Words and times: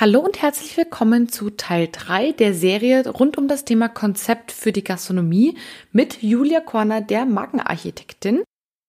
Hallo 0.00 0.20
und 0.20 0.40
herzlich 0.40 0.76
willkommen 0.76 1.28
zu 1.28 1.50
Teil 1.50 1.88
3 1.90 2.30
der 2.30 2.54
Serie 2.54 3.08
rund 3.08 3.36
um 3.36 3.48
das 3.48 3.64
Thema 3.64 3.88
Konzept 3.88 4.52
für 4.52 4.70
die 4.70 4.84
Gastronomie 4.84 5.58
mit 5.90 6.22
Julia 6.22 6.60
Korner, 6.60 7.00
der 7.00 7.24
Markenarchitektin. 7.24 8.44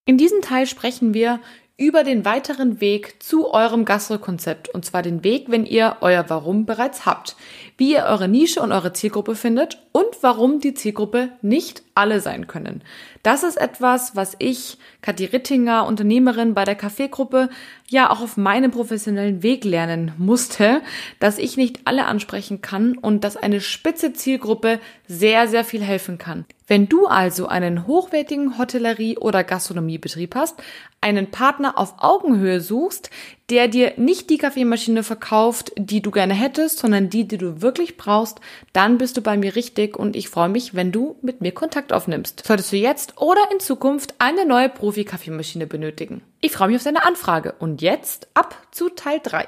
In 0.06 0.20
diesem 0.20 0.44
Teil 0.44 0.68
sprechen 0.68 1.16
wir 1.16 1.40
über 1.78 2.04
den 2.04 2.26
weiteren 2.26 2.80
Weg 2.80 3.24
zu 3.24 3.52
eurem 3.52 3.86
Gastrokonzept 3.86 4.70
und 4.70 4.86
zwar 4.86 5.02
den 5.02 5.24
Weg, 5.24 5.50
wenn 5.50 5.66
ihr 5.66 5.98
euer 6.02 6.26
Warum 6.30 6.68
bereits 6.68 7.08
habt, 7.08 7.35
wie 7.80 7.94
ihr 7.94 8.04
eure 8.04 8.28
Nische 8.28 8.62
und 8.62 8.74
eure 8.74 8.92
Zielgruppe 8.92 9.36
findet 9.36 9.82
und 9.94 10.06
warum 10.22 10.60
die 10.60 10.74
Zielgruppe 10.74 11.29
nicht 11.42 11.82
alle 11.96 12.20
sein 12.20 12.46
können. 12.46 12.84
Das 13.24 13.44
ist 13.44 13.56
etwas, 13.56 14.18
was 14.18 14.36
ich, 14.40 14.78
Kathi 15.02 15.26
Rittinger, 15.26 15.88
Unternehmerin 15.88 16.54
bei 16.54 16.66
der 16.66 16.76
Kaffeegruppe, 16.76 17.50
ja 17.88 18.10
auch 18.10 18.22
auf 18.22 18.36
meinem 18.36 18.72
professionellen 18.72 19.44
Weg 19.44 19.64
lernen 19.64 20.12
musste, 20.18 20.82
dass 21.22 21.38
ich 21.38 21.55
nicht 21.55 21.80
alle 21.86 22.05
ansprechen 22.05 22.62
kann 22.62 22.98
und 22.98 23.23
dass 23.23 23.38
eine 23.38 23.62
spitze 23.62 24.12
Zielgruppe 24.12 24.80
sehr, 25.08 25.48
sehr 25.48 25.64
viel 25.64 25.82
helfen 25.82 26.18
kann. 26.18 26.46
Wenn 26.68 26.88
du 26.88 27.08
also 27.08 27.48
einen 27.48 27.88
hochwertigen 27.88 28.58
Hotellerie- 28.58 29.18
oder 29.18 29.44
Gastronomiebetrieb 29.44 30.36
hast, 30.36 30.62
einen 31.02 31.32
Partner 31.32 31.78
auf 31.78 31.96
Augenhöhe 31.98 32.62
suchst, 32.62 33.09
der 33.49 33.67
dir 33.67 33.94
nicht 33.98 34.30
die 34.30 34.38
Kaffeemaschine 34.38 35.03
verkauft, 35.03 35.71
die 35.77 36.02
du 36.02 36.12
gerne 36.12 36.34
hättest, 36.34 36.80
sondern 36.80 37.09
die, 37.09 37.27
die 37.27 37.38
du 37.38 37.62
wirklich 37.62 37.98
brauchst, 37.98 38.39
dann 38.73 38.98
bist 38.98 39.17
du 39.17 39.22
bei 39.22 39.38
mir 39.38 39.55
richtig 39.55 39.98
und 39.98 40.16
ich 40.16 40.30
freue 40.30 40.49
mich, 40.49 40.75
wenn 40.75 40.91
du 40.91 41.17
mit 41.22 41.41
mir 41.41 41.52
Kontakt 41.52 41.94
aufnimmst. 41.94 42.44
Solltest 42.45 42.72
du 42.72 42.77
jetzt 42.77 43.20
oder 43.20 43.41
in 43.52 43.59
Zukunft 43.59 44.16
eine 44.20 44.45
neue 44.45 44.70
Profi-Kaffeemaschine 44.70 45.67
benötigen. 45.67 46.22
Ich 46.41 46.52
freue 46.52 46.67
mich 46.67 46.77
auf 46.77 46.84
deine 46.84 47.05
Anfrage 47.05 47.55
und 47.59 47.81
jetzt 47.81 48.27
ab 48.34 48.55
zu 48.72 48.89
Teil 48.89 49.20
3. 49.22 49.48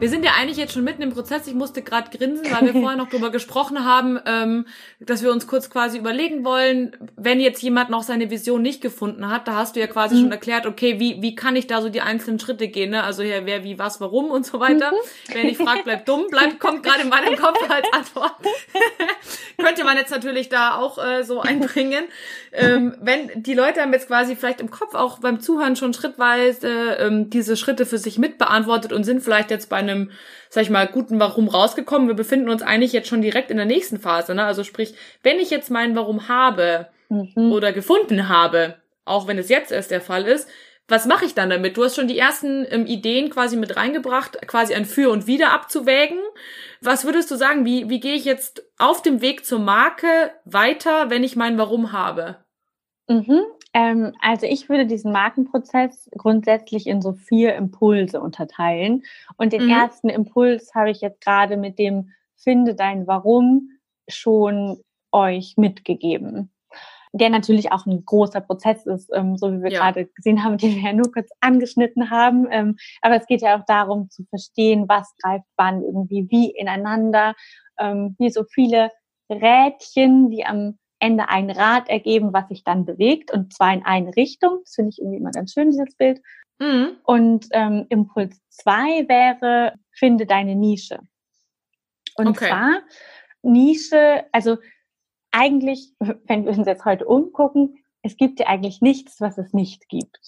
Wir 0.00 0.08
sind 0.08 0.24
ja 0.24 0.32
eigentlich 0.38 0.58
jetzt 0.58 0.74
schon 0.74 0.84
mitten 0.84 1.02
im 1.02 1.12
Prozess. 1.12 1.48
Ich 1.48 1.54
musste 1.54 1.82
gerade 1.82 2.16
grinsen, 2.16 2.46
weil 2.52 2.72
wir 2.72 2.72
vorher 2.80 2.96
noch 2.96 3.08
darüber 3.08 3.30
gesprochen 3.30 3.84
haben, 3.84 4.20
ähm, 4.26 4.66
dass 5.00 5.24
wir 5.24 5.32
uns 5.32 5.48
kurz 5.48 5.70
quasi 5.70 5.98
überlegen 5.98 6.44
wollen, 6.44 6.96
wenn 7.16 7.40
jetzt 7.40 7.60
jemand 7.62 7.90
noch 7.90 8.04
seine 8.04 8.30
Vision 8.30 8.62
nicht 8.62 8.80
gefunden 8.80 9.28
hat, 9.28 9.48
da 9.48 9.56
hast 9.56 9.74
du 9.74 9.80
ja 9.80 9.88
quasi 9.88 10.14
mhm. 10.14 10.20
schon 10.20 10.32
erklärt, 10.32 10.66
okay, 10.66 11.00
wie, 11.00 11.20
wie 11.20 11.34
kann 11.34 11.56
ich 11.56 11.66
da 11.66 11.82
so 11.82 11.88
die 11.88 12.00
einzelnen 12.00 12.38
Schritte 12.38 12.68
gehen, 12.68 12.90
ne? 12.90 13.02
Also 13.02 13.24
hier, 13.24 13.44
wer, 13.44 13.64
wie, 13.64 13.78
was, 13.78 14.00
warum 14.00 14.30
und 14.30 14.46
so 14.46 14.60
weiter. 14.60 14.92
Mhm. 14.92 15.32
Wer 15.32 15.44
nicht 15.44 15.60
fragt, 15.60 15.84
bleibt 15.84 16.08
dumm, 16.08 16.26
bleibt, 16.30 16.60
kommt 16.60 16.84
gerade 16.84 17.02
in 17.02 17.08
meinem 17.08 17.36
Kopf 17.36 17.58
als 17.68 17.86
Antwort. 17.92 18.34
Könnte 19.58 19.82
man 19.82 19.96
jetzt 19.96 20.10
natürlich 20.10 20.48
da 20.48 20.76
auch 20.76 21.04
äh, 21.04 21.24
so 21.24 21.40
einbringen. 21.40 22.04
Ähm, 22.52 22.94
wenn 23.00 23.42
die 23.42 23.54
Leute 23.54 23.80
haben 23.80 23.92
jetzt 23.92 24.06
quasi 24.06 24.36
vielleicht 24.36 24.60
im 24.60 24.70
Kopf 24.70 24.94
auch 24.94 25.18
beim 25.18 25.40
Zuhören 25.40 25.74
schon 25.74 25.92
schrittweise 25.92 26.68
ähm, 27.00 27.30
diese 27.30 27.56
Schritte 27.56 27.84
für 27.84 27.98
sich 27.98 28.18
mitbeantwortet 28.18 28.92
und 28.92 29.02
sind 29.02 29.22
vielleicht 29.22 29.50
jetzt 29.50 29.68
bei 29.68 29.87
einem, 29.88 30.10
sag 30.48 30.62
ich 30.62 30.70
mal, 30.70 30.86
guten 30.86 31.20
Warum 31.20 31.48
rausgekommen. 31.48 32.08
Wir 32.08 32.14
befinden 32.14 32.48
uns 32.48 32.62
eigentlich 32.62 32.92
jetzt 32.92 33.08
schon 33.08 33.22
direkt 33.22 33.50
in 33.50 33.56
der 33.56 33.66
nächsten 33.66 33.98
Phase. 33.98 34.34
Ne? 34.34 34.44
Also 34.44 34.64
sprich, 34.64 34.94
wenn 35.22 35.38
ich 35.38 35.50
jetzt 35.50 35.70
mein 35.70 35.96
Warum 35.96 36.28
habe 36.28 36.88
mhm. 37.08 37.52
oder 37.52 37.72
gefunden 37.72 38.28
habe, 38.28 38.76
auch 39.04 39.26
wenn 39.26 39.38
es 39.38 39.48
jetzt 39.48 39.72
erst 39.72 39.90
der 39.90 40.00
Fall 40.00 40.26
ist, 40.26 40.48
was 40.90 41.04
mache 41.04 41.26
ich 41.26 41.34
dann 41.34 41.50
damit? 41.50 41.76
Du 41.76 41.84
hast 41.84 41.96
schon 41.96 42.08
die 42.08 42.18
ersten 42.18 42.66
ähm, 42.70 42.86
Ideen 42.86 43.28
quasi 43.28 43.56
mit 43.58 43.76
reingebracht, 43.76 44.38
quasi 44.46 44.74
ein 44.74 44.86
Für 44.86 45.10
und 45.10 45.26
Wider 45.26 45.52
abzuwägen. 45.52 46.18
Was 46.80 47.04
würdest 47.04 47.30
du 47.30 47.36
sagen, 47.36 47.66
wie, 47.66 47.90
wie 47.90 48.00
gehe 48.00 48.14
ich 48.14 48.24
jetzt 48.24 48.62
auf 48.78 49.02
dem 49.02 49.20
Weg 49.20 49.44
zur 49.44 49.58
Marke 49.58 50.32
weiter, 50.46 51.10
wenn 51.10 51.24
ich 51.24 51.36
mein 51.36 51.58
Warum 51.58 51.92
habe? 51.92 52.38
Mhm. 53.08 53.42
Ähm, 53.74 54.12
also 54.20 54.46
ich 54.46 54.68
würde 54.68 54.86
diesen 54.86 55.12
Markenprozess 55.12 56.08
grundsätzlich 56.16 56.86
in 56.86 57.02
so 57.02 57.12
vier 57.12 57.54
Impulse 57.54 58.20
unterteilen. 58.20 59.02
Und 59.36 59.52
den 59.52 59.64
mhm. 59.64 59.70
ersten 59.70 60.08
Impuls 60.08 60.74
habe 60.74 60.90
ich 60.90 61.00
jetzt 61.00 61.20
gerade 61.20 61.56
mit 61.56 61.78
dem 61.78 62.10
Finde 62.36 62.74
dein 62.74 63.06
Warum 63.06 63.70
schon 64.08 64.82
euch 65.12 65.54
mitgegeben. 65.56 66.50
Der 67.12 67.30
natürlich 67.30 67.72
auch 67.72 67.86
ein 67.86 68.04
großer 68.04 68.42
Prozess 68.42 68.84
ist, 68.86 69.10
ähm, 69.14 69.36
so 69.38 69.50
wie 69.52 69.62
wir 69.62 69.70
ja. 69.70 69.80
gerade 69.80 70.06
gesehen 70.06 70.44
haben, 70.44 70.58
den 70.58 70.76
wir 70.76 70.82
ja 70.82 70.92
nur 70.92 71.10
kurz 71.10 71.30
angeschnitten 71.40 72.10
haben. 72.10 72.46
Ähm, 72.50 72.76
aber 73.00 73.16
es 73.16 73.26
geht 73.26 73.42
ja 73.42 73.58
auch 73.58 73.64
darum 73.66 74.10
zu 74.10 74.24
verstehen, 74.24 74.84
was 74.88 75.14
greift 75.22 75.46
wann 75.56 75.82
irgendwie 75.82 76.26
wie 76.30 76.50
ineinander. 76.50 77.34
Ähm, 77.78 78.16
wie 78.18 78.30
so 78.30 78.44
viele 78.44 78.90
Rädchen, 79.30 80.30
die 80.30 80.44
am 80.44 80.78
Ende 81.00 81.28
ein 81.28 81.50
Rad 81.50 81.88
ergeben, 81.88 82.32
was 82.32 82.48
sich 82.48 82.64
dann 82.64 82.84
bewegt 82.84 83.32
und 83.32 83.52
zwar 83.52 83.72
in 83.72 83.84
eine 83.84 84.14
Richtung. 84.16 84.60
Das 84.64 84.74
finde 84.74 84.90
ich 84.90 84.98
irgendwie 84.98 85.18
immer 85.18 85.30
ganz 85.30 85.52
schön, 85.52 85.70
dieses 85.70 85.94
Bild. 85.96 86.20
Mhm. 86.58 86.96
Und 87.04 87.46
ähm, 87.52 87.86
Impuls 87.88 88.40
zwei 88.48 89.08
wäre, 89.08 89.74
finde 89.92 90.26
deine 90.26 90.56
Nische. 90.56 90.98
Und 92.16 92.28
okay. 92.28 92.48
zwar 92.48 92.80
Nische, 93.42 94.24
also 94.32 94.58
eigentlich, 95.30 95.94
wenn 95.98 96.44
wir 96.44 96.56
uns 96.56 96.66
jetzt 96.66 96.84
heute 96.84 97.06
umgucken, 97.06 97.78
es 98.02 98.16
gibt 98.16 98.40
ja 98.40 98.46
eigentlich 98.46 98.80
nichts, 98.80 99.20
was 99.20 99.38
es 99.38 99.52
nicht 99.52 99.88
gibt. 99.88 100.18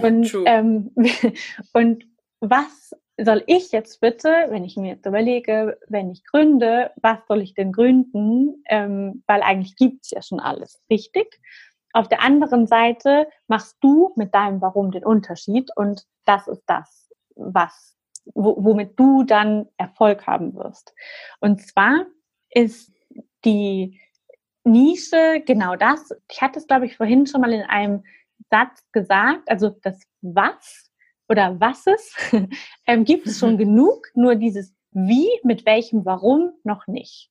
Und, 0.00 0.32
ähm, 0.46 0.92
und 1.72 2.04
was 2.40 2.94
soll 3.16 3.44
ich 3.46 3.70
jetzt 3.72 4.00
bitte, 4.00 4.28
wenn 4.48 4.64
ich 4.64 4.76
mir 4.76 4.94
jetzt 4.94 5.06
überlege, 5.06 5.78
wenn 5.88 6.10
ich 6.10 6.24
gründe, 6.24 6.90
was 6.96 7.18
soll 7.28 7.42
ich 7.42 7.54
denn 7.54 7.72
gründen? 7.72 8.62
Ähm, 8.66 9.22
weil 9.26 9.42
eigentlich 9.42 9.76
gibt's 9.76 10.10
ja 10.10 10.22
schon 10.22 10.40
alles, 10.40 10.82
richtig? 10.90 11.40
Auf 11.92 12.08
der 12.08 12.22
anderen 12.22 12.66
Seite 12.66 13.28
machst 13.46 13.76
du 13.80 14.12
mit 14.16 14.34
deinem 14.34 14.60
Warum 14.60 14.90
den 14.90 15.04
Unterschied 15.04 15.70
und 15.76 16.04
das 16.24 16.48
ist 16.48 16.64
das, 16.66 17.08
was, 17.36 17.96
womit 18.34 18.98
du 18.98 19.22
dann 19.22 19.68
Erfolg 19.76 20.26
haben 20.26 20.54
wirst. 20.54 20.92
Und 21.40 21.62
zwar 21.62 22.06
ist 22.50 22.92
die 23.44 24.00
Nische 24.64 25.42
genau 25.46 25.76
das. 25.76 26.10
Ich 26.28 26.42
hatte 26.42 26.58
es, 26.58 26.66
glaube 26.66 26.86
ich, 26.86 26.96
vorhin 26.96 27.26
schon 27.26 27.42
mal 27.42 27.52
in 27.52 27.62
einem 27.62 28.02
Satz 28.50 28.82
gesagt, 28.90 29.48
also 29.48 29.70
das 29.82 30.00
Was 30.20 30.83
oder 31.28 31.58
was 31.60 31.86
es 31.86 32.14
ähm, 32.86 33.04
gibt 33.04 33.26
es 33.26 33.38
schon 33.38 33.58
genug, 33.58 34.08
nur 34.14 34.34
dieses 34.34 34.74
Wie 34.92 35.28
mit 35.42 35.66
welchem 35.66 36.04
Warum 36.04 36.52
noch 36.64 36.86
nicht. 36.86 37.30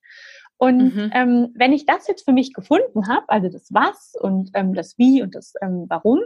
Und 0.57 0.95
mhm. 0.95 1.11
ähm, 1.13 1.53
wenn 1.55 1.73
ich 1.73 1.85
das 1.85 2.07
jetzt 2.07 2.25
für 2.25 2.31
mich 2.31 2.53
gefunden 2.53 3.07
habe, 3.07 3.27
also 3.27 3.49
das 3.49 3.67
Was 3.71 4.13
und 4.19 4.51
ähm, 4.53 4.73
das 4.73 4.97
Wie 4.97 5.21
und 5.21 5.35
das 5.35 5.53
ähm, 5.61 5.85
Warum, 5.89 6.21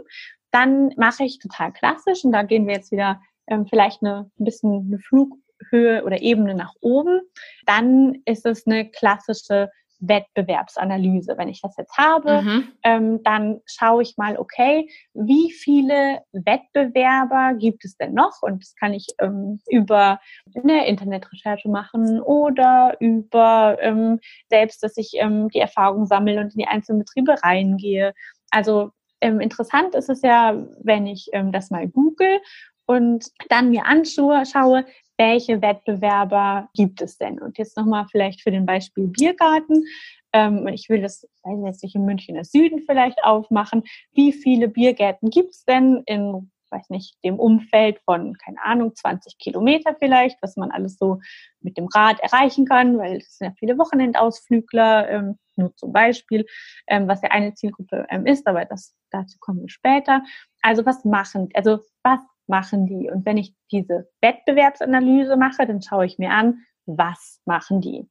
dann 0.50 0.92
mache 0.96 1.24
ich 1.24 1.38
total 1.38 1.72
klassisch 1.72 2.24
und 2.24 2.32
da 2.32 2.42
gehen 2.42 2.66
wir 2.66 2.74
jetzt 2.74 2.92
wieder 2.92 3.20
ähm, 3.48 3.66
vielleicht 3.66 4.02
eine, 4.02 4.30
ein 4.38 4.44
bisschen 4.44 4.86
eine 4.86 4.98
Flughöhe 4.98 6.04
oder 6.04 6.22
Ebene 6.22 6.54
nach 6.54 6.74
oben. 6.80 7.20
Dann 7.66 8.22
ist 8.24 8.46
es 8.46 8.66
eine 8.66 8.88
klassische 8.90 9.70
Wettbewerbsanalyse. 10.00 11.36
Wenn 11.36 11.48
ich 11.48 11.60
das 11.60 11.76
jetzt 11.76 11.96
habe, 11.96 12.42
mhm. 12.42 12.68
ähm, 12.82 13.22
dann 13.22 13.60
schaue 13.66 14.02
ich 14.02 14.16
mal, 14.16 14.38
okay, 14.38 14.88
wie 15.14 15.50
viele 15.52 16.20
Wettbewerber 16.32 17.54
gibt 17.58 17.84
es 17.84 17.96
denn 17.96 18.14
noch? 18.14 18.42
Und 18.42 18.62
das 18.62 18.74
kann 18.76 18.94
ich 18.94 19.06
ähm, 19.20 19.60
über 19.68 20.20
eine 20.54 20.86
Internetrecherche 20.86 21.68
machen 21.68 22.20
oder 22.20 22.96
über 23.00 23.78
ähm, 23.80 24.20
selbst, 24.48 24.82
dass 24.82 24.96
ich 24.96 25.12
ähm, 25.14 25.48
die 25.50 25.60
Erfahrung 25.60 26.06
sammle 26.06 26.40
und 26.40 26.52
in 26.52 26.58
die 26.58 26.68
einzelnen 26.68 27.00
Betriebe 27.00 27.34
reingehe. 27.42 28.14
Also 28.50 28.92
ähm, 29.20 29.40
interessant 29.40 29.94
ist 29.94 30.08
es 30.08 30.22
ja, 30.22 30.54
wenn 30.82 31.06
ich 31.06 31.28
ähm, 31.32 31.52
das 31.52 31.70
mal 31.70 31.88
google 31.88 32.40
und 32.86 33.26
dann 33.48 33.70
mir 33.70 33.84
anschaue, 33.84 34.46
schaue, 34.46 34.84
welche 35.18 35.60
Wettbewerber 35.60 36.68
gibt 36.74 37.02
es 37.02 37.18
denn? 37.18 37.40
Und 37.40 37.58
jetzt 37.58 37.76
nochmal 37.76 38.06
vielleicht 38.10 38.42
für 38.42 38.50
den 38.50 38.64
Beispiel 38.64 39.08
Biergarten. 39.08 39.84
Ähm, 40.32 40.66
ich 40.68 40.88
will 40.88 41.02
das, 41.02 41.28
weiß 41.42 41.82
nicht, 41.82 41.94
in 41.94 42.04
München 42.04 42.36
das 42.36 42.52
Süden 42.52 42.80
vielleicht 42.86 43.22
aufmachen. 43.24 43.82
Wie 44.12 44.32
viele 44.32 44.68
Biergärten 44.68 45.30
gibt 45.30 45.50
es 45.50 45.64
denn 45.64 46.02
in, 46.06 46.50
weiß 46.70 46.90
nicht, 46.90 47.16
dem 47.24 47.38
Umfeld 47.38 47.98
von, 48.04 48.34
keine 48.34 48.62
Ahnung, 48.62 48.94
20 48.94 49.38
Kilometer 49.38 49.96
vielleicht, 49.98 50.40
was 50.40 50.56
man 50.56 50.70
alles 50.70 50.98
so 50.98 51.18
mit 51.60 51.76
dem 51.76 51.88
Rad 51.92 52.20
erreichen 52.20 52.64
kann, 52.64 52.96
weil 52.98 53.16
es 53.16 53.38
sind 53.38 53.48
ja 53.48 53.54
viele 53.58 53.76
Wochenendausflügler, 53.78 55.08
ähm, 55.10 55.38
nur 55.56 55.74
zum 55.74 55.92
Beispiel, 55.92 56.46
ähm, 56.86 57.08
was 57.08 57.22
ja 57.22 57.30
eine 57.30 57.54
Zielgruppe 57.54 58.06
ähm, 58.10 58.24
ist, 58.26 58.46
aber 58.46 58.64
das, 58.64 58.94
dazu 59.10 59.38
kommen 59.40 59.62
wir 59.62 59.68
später. 59.68 60.22
Also 60.62 60.86
was 60.86 61.04
machen, 61.04 61.48
also 61.54 61.80
was 62.04 62.20
machen 62.48 62.86
die? 62.86 63.10
Und 63.10 63.24
wenn 63.26 63.36
ich 63.36 63.54
diese 63.70 64.08
Wettbewerbsanalyse 64.20 65.36
mache, 65.36 65.66
dann 65.66 65.82
schaue 65.82 66.06
ich 66.06 66.18
mir 66.18 66.30
an, 66.30 66.60
was 66.86 67.40
machen 67.44 67.80
die? 67.80 68.08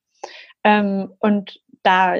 Ähm, 0.63 1.13
und 1.19 1.61
da 1.83 2.15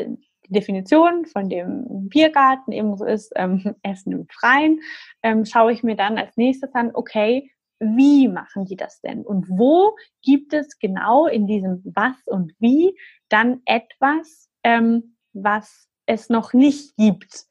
die 0.48 0.54
Definition 0.54 1.26
von 1.26 1.50
dem 1.50 2.08
Biergarten 2.10 2.72
eben 2.72 2.96
so 2.98 3.06
ist, 3.06 3.32
ähm, 3.36 3.76
Essen 3.84 4.14
im 4.14 4.28
Freien, 4.30 4.80
ähm, 5.24 5.46
schaue 5.46 5.72
ich 5.74 5.84
mir 5.84 5.96
dann 5.96 6.18
als 6.18 6.36
nächstes 6.38 6.74
an, 6.74 6.92
okay, 6.94 7.52
wie 7.80 8.28
machen 8.28 8.66
die 8.66 8.76
das 8.76 9.02
denn? 9.02 9.24
Und 9.24 9.48
wo 9.50 9.96
gibt 10.24 10.54
es 10.54 10.80
genau 10.80 11.28
in 11.28 11.46
diesem 11.46 11.84
Was 11.86 12.16
und 12.26 12.54
Wie 12.60 12.98
dann 13.30 13.62
etwas, 13.66 14.50
ähm, 14.64 15.16
was 15.34 15.88
es 16.08 16.30
noch 16.30 16.54
nicht 16.54 16.96
gibt? 16.96 17.46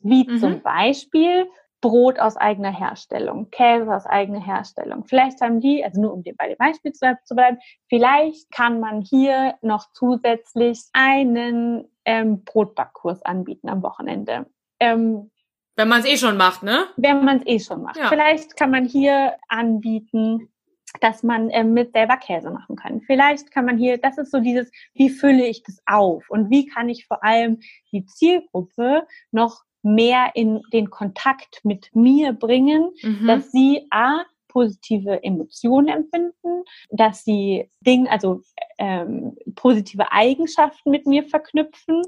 Wie 0.00 0.28
mhm. 0.28 0.38
zum 0.38 0.62
Beispiel 0.62 1.46
Brot 1.80 2.18
aus 2.18 2.36
eigener 2.36 2.76
Herstellung, 2.76 3.50
Käse 3.50 3.94
aus 3.94 4.06
eigener 4.06 4.44
Herstellung. 4.44 5.04
Vielleicht 5.06 5.40
haben 5.40 5.60
die, 5.60 5.84
also 5.84 6.00
nur 6.00 6.12
um 6.12 6.22
bei 6.36 6.48
dem 6.48 6.58
Beispiel 6.58 6.92
zu 6.92 7.34
bleiben, 7.34 7.58
vielleicht 7.88 8.50
kann 8.50 8.80
man 8.80 9.00
hier 9.00 9.54
noch 9.62 9.86
zusätzlich 9.92 10.82
einen 10.92 11.88
ähm, 12.04 12.44
Brotbackkurs 12.44 13.22
anbieten 13.22 13.68
am 13.68 13.82
Wochenende. 13.82 14.46
Ähm, 14.78 15.30
wenn 15.76 15.88
man 15.88 16.00
es 16.00 16.06
eh 16.06 16.18
schon 16.18 16.36
macht, 16.36 16.62
ne? 16.62 16.86
Wenn 16.96 17.24
man 17.24 17.38
es 17.38 17.46
eh 17.46 17.58
schon 17.58 17.82
macht. 17.82 17.96
Ja. 17.96 18.08
Vielleicht 18.08 18.56
kann 18.56 18.70
man 18.70 18.84
hier 18.84 19.36
anbieten, 19.48 20.52
dass 21.00 21.22
man 21.22 21.48
ähm, 21.50 21.72
mit 21.72 21.92
selber 21.92 22.16
Käse 22.16 22.50
machen 22.50 22.76
kann. 22.76 23.00
Vielleicht 23.00 23.50
kann 23.50 23.64
man 23.64 23.78
hier, 23.78 23.96
das 23.96 24.18
ist 24.18 24.32
so 24.32 24.40
dieses, 24.40 24.70
wie 24.92 25.08
fülle 25.08 25.46
ich 25.46 25.62
das 25.62 25.78
auf 25.86 26.28
und 26.28 26.50
wie 26.50 26.66
kann 26.66 26.88
ich 26.88 27.06
vor 27.06 27.22
allem 27.22 27.60
die 27.92 28.04
Zielgruppe 28.04 29.06
noch 29.30 29.62
mehr 29.82 30.32
in 30.34 30.60
den 30.72 30.90
Kontakt 30.90 31.60
mit 31.64 31.94
mir 31.94 32.32
bringen, 32.32 32.90
mhm. 33.02 33.26
dass 33.26 33.50
sie 33.50 33.86
a 33.90 34.24
positive 34.48 35.22
Emotionen 35.22 35.88
empfinden, 35.88 36.64
dass 36.90 37.24
sie 37.24 37.70
Dinge, 37.80 38.10
also 38.10 38.42
ähm, 38.78 39.36
positive 39.54 40.10
Eigenschaften 40.10 40.90
mit 40.90 41.06
mir 41.06 41.24
verknüpfen 41.24 42.02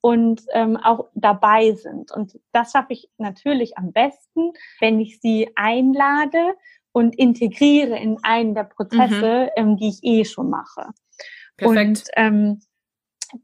und 0.00 0.42
ähm, 0.52 0.76
auch 0.78 1.08
dabei 1.14 1.72
sind. 1.72 2.10
Und 2.12 2.38
das 2.52 2.72
schaffe 2.72 2.94
ich 2.94 3.08
natürlich 3.18 3.78
am 3.78 3.92
besten, 3.92 4.52
wenn 4.80 5.00
ich 5.00 5.20
sie 5.20 5.50
einlade 5.54 6.54
und 6.92 7.14
integriere 7.16 7.98
in 7.98 8.18
einen 8.22 8.54
der 8.54 8.64
Prozesse, 8.64 9.44
mhm. 9.44 9.50
ähm, 9.56 9.76
die 9.76 9.88
ich 9.88 10.00
eh 10.02 10.24
schon 10.24 10.50
mache. 10.50 10.88
Perfekt. 11.56 11.78
Und 11.78 12.04
ähm, 12.16 12.60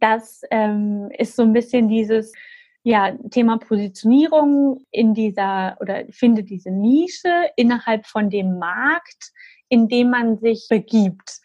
das 0.01 0.43
ähm, 0.51 1.11
ist 1.17 1.37
so 1.37 1.43
ein 1.43 1.53
bisschen 1.53 1.89
dieses, 1.89 2.33
ja, 2.83 3.13
Thema 3.31 3.59
Positionierung 3.59 4.85
in 4.91 5.15
dieser 5.15 5.77
oder 5.81 6.05
finde 6.11 6.45
diese 6.45 6.71
Nische 6.71 7.51
innerhalb 7.57 8.07
von 8.07 8.31
dem 8.31 8.59
Markt, 8.59 9.33
in 9.69 9.89
dem 9.89 10.11
man 10.11 10.39
sich 10.39 10.67
begibt. 10.69 11.41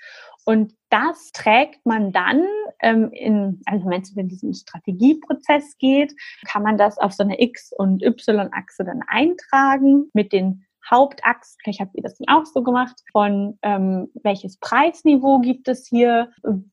Und 0.45 0.73
das 0.89 1.31
trägt 1.31 1.85
man 1.85 2.11
dann 2.11 2.43
ähm, 2.81 3.09
in, 3.11 3.61
also 3.65 3.89
wenn 3.89 4.01
es 4.01 4.15
in 4.15 4.27
diesen 4.27 4.53
Strategieprozess 4.53 5.77
geht, 5.77 6.13
kann 6.45 6.63
man 6.63 6.77
das 6.77 6.97
auf 6.97 7.13
so 7.13 7.23
eine 7.23 7.41
X- 7.41 7.73
und 7.77 8.03
Y-Achse 8.03 8.83
dann 8.83 9.01
eintragen 9.07 10.09
mit 10.13 10.33
den 10.33 10.65
Hauptachsen, 10.89 11.57
vielleicht 11.63 11.79
habt 11.79 11.95
ihr 11.95 12.03
das 12.03 12.17
dann 12.17 12.35
auch 12.35 12.45
so 12.45 12.61
gemacht, 12.61 13.01
von 13.11 13.57
ähm, 13.61 14.09
welches 14.21 14.57
Preisniveau 14.57 15.39
gibt 15.39 15.69
es 15.69 15.87
hier, 15.87 16.31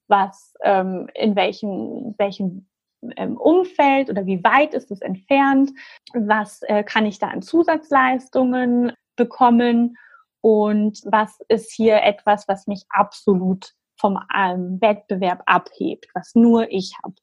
was 0.09 0.55
ähm, 0.65 1.09
in 1.15 1.37
welchem, 1.37 2.17
welchem 2.19 2.45
ähm, 2.47 2.70
Umfeld 3.01 4.11
oder 4.11 4.27
wie 4.27 4.43
weit 4.45 4.75
ist 4.75 4.91
es 4.91 5.01
entfernt, 5.01 5.71
was 6.13 6.63
äh, 6.63 6.85
kann 6.85 7.07
ich 7.07 7.19
da 7.19 7.29
an 7.29 7.43
Zusatzleistungen 7.43 8.93
bekommen 9.17 9.97
und 10.43 11.01
was 11.05 11.39
ist 11.49 11.73
hier 11.73 12.03
etwas, 12.03 12.47
was 12.49 12.67
mich 12.67 12.85
absolut 12.91 13.73
vom 13.99 14.19
ähm, 14.35 14.79
Wettbewerb 14.81 15.43
abhebt, 15.47 16.07
was 16.15 16.35
nur 16.35 16.71
ich 16.71 16.95
habe. 17.05 17.15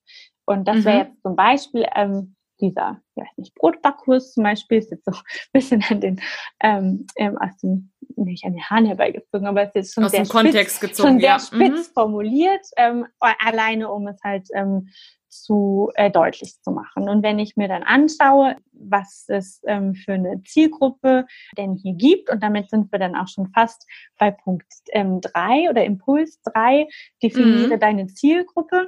Und 0.46 0.68
das 0.68 0.78
mhm. 0.78 0.86
wäre 0.86 0.98
jetzt 1.00 1.22
zum 1.24 1.36
Beispiel 1.36 1.86
ähm, 1.96 2.36
dieser, 2.60 3.02
ich 3.16 3.24
weiß 3.24 3.38
nicht, 3.38 3.56
Brotbackkurs 3.56 4.34
zum 4.34 4.44
Beispiel, 4.44 4.80
ist 4.80 4.92
jetzt 4.92 5.06
so 5.06 5.12
ein 5.16 5.22
bisschen 5.54 5.84
an 5.90 6.02
den, 6.02 6.22
ähm, 6.62 7.08
ähm, 7.16 7.38
aus 7.38 7.58
dem, 7.58 7.92
nicht 8.16 8.46
an 8.46 8.54
den 8.54 8.64
Haaren 8.64 8.86
herbeigezogen, 8.86 9.48
aber 9.48 9.64
es 9.64 9.76
ist 9.76 9.94
schon 9.94 10.04
aus 10.04 10.12
sehr 10.12 10.24
dem 10.24 10.30
Kontext 10.30 10.78
spitz, 10.78 10.92
gezogen, 10.92 11.10
schon 11.10 11.20
sehr 11.20 11.30
ja. 11.30 11.40
spitz 11.40 11.90
mhm. 11.90 11.94
formuliert, 11.94 12.66
ähm, 12.78 13.06
alleine 13.20 13.92
um 13.92 14.08
es 14.08 14.20
halt 14.24 14.48
ähm, 14.54 14.90
zu 15.30 15.92
äh, 15.96 16.10
deutlich 16.10 16.62
zu 16.62 16.72
machen. 16.72 17.10
Und 17.10 17.24
wenn 17.24 17.40
ich 17.40 17.58
mir 17.58 17.68
dann 17.68 17.84
anschaue, 17.84 18.56
was 18.72 19.26
es 19.28 19.62
ähm, 19.66 19.96
für 19.96 20.14
eine 20.14 20.42
Zielgruppe 20.44 21.26
denn 21.58 21.76
hier 21.76 21.94
gibt, 21.94 22.30
und 22.30 22.42
damit 22.42 22.70
sind 22.70 22.92
wir 22.92 23.00
dann 23.00 23.16
auch 23.16 23.28
schon 23.28 23.48
fast 23.50 23.88
bei 24.18 24.32
Punkt 24.32 24.66
ähm, 24.92 25.22
drei 25.22 25.70
oder 25.70 25.84
Impuls 25.84 26.42
drei, 26.42 26.88
definiere 27.22 27.76
mhm. 27.76 27.80
deine 27.80 28.08
Zielgruppe 28.08 28.86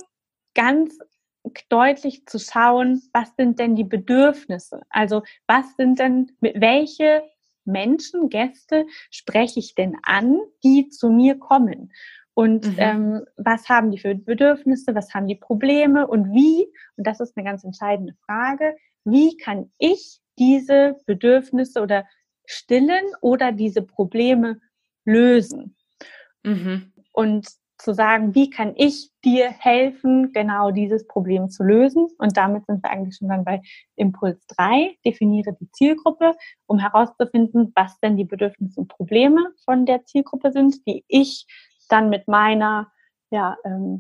ganz 0.56 0.98
deutlich 1.70 2.26
zu 2.26 2.40
schauen, 2.40 3.02
was 3.14 3.34
sind 3.38 3.60
denn 3.60 3.76
die 3.76 3.84
Bedürfnisse? 3.84 4.82
Also 4.90 5.24
was 5.48 5.76
sind 5.78 6.00
denn, 6.00 6.32
mit 6.42 6.60
welche 6.60 7.24
Menschen, 7.66 8.30
Gäste 8.30 8.86
spreche 9.12 9.60
ich 9.60 9.76
denn 9.76 9.98
an, 10.04 10.40
die 10.64 10.90
zu 10.90 11.10
mir 11.10 11.38
kommen? 11.38 11.92
Und 12.40 12.66
mhm. 12.66 12.76
ähm, 12.78 13.26
was 13.36 13.68
haben 13.68 13.92
die 13.92 13.98
für 13.98 14.16
Bedürfnisse, 14.16 14.96
was 14.96 15.14
haben 15.14 15.28
die 15.28 15.36
Probleme 15.36 16.08
und 16.08 16.32
wie, 16.32 16.68
und 16.96 17.06
das 17.06 17.20
ist 17.20 17.36
eine 17.36 17.44
ganz 17.44 17.66
entscheidende 17.66 18.14
Frage, 18.26 18.78
wie 19.04 19.36
kann 19.36 19.74
ich 19.78 20.22
diese 20.38 20.96
Bedürfnisse 21.06 21.82
oder 21.82 22.06
stillen 22.46 23.04
oder 23.20 23.52
diese 23.52 23.82
Probleme 23.82 24.62
lösen? 25.04 25.76
Mhm. 26.44 26.94
Und 27.12 27.46
zu 27.78 27.94
sagen, 27.94 28.34
wie 28.36 28.50
kann 28.50 28.74
ich 28.78 29.10
dir 29.26 29.50
helfen, 29.50 30.32
genau 30.32 30.72
dieses 30.72 31.08
Problem 31.08 31.50
zu 31.50 31.64
lösen? 31.64 32.08
Und 32.20 32.38
damit 32.38 32.66
sind 32.68 32.82
wir 32.82 32.90
eigentlich 32.90 33.18
schon 33.18 33.28
dann 33.28 33.44
bei 33.44 33.62
Impuls 33.98 34.40
3, 34.56 34.96
definiere 35.06 35.58
die 35.60 35.70
Zielgruppe, 35.72 36.36
um 36.68 36.80
herauszufinden, 36.80 37.74
was 37.76 38.00
denn 38.00 38.16
die 38.16 38.24
Bedürfnisse 38.24 38.80
und 38.80 38.88
Probleme 38.88 39.42
von 39.66 39.86
der 39.86 40.06
Zielgruppe 40.06 40.54
sind, 40.54 40.88
die 40.88 41.04
ich 41.10 41.46
dann 41.90 42.10
mit 42.10 42.28
meiner, 42.28 42.92
ja, 43.32 43.58
ähm, 43.66 44.00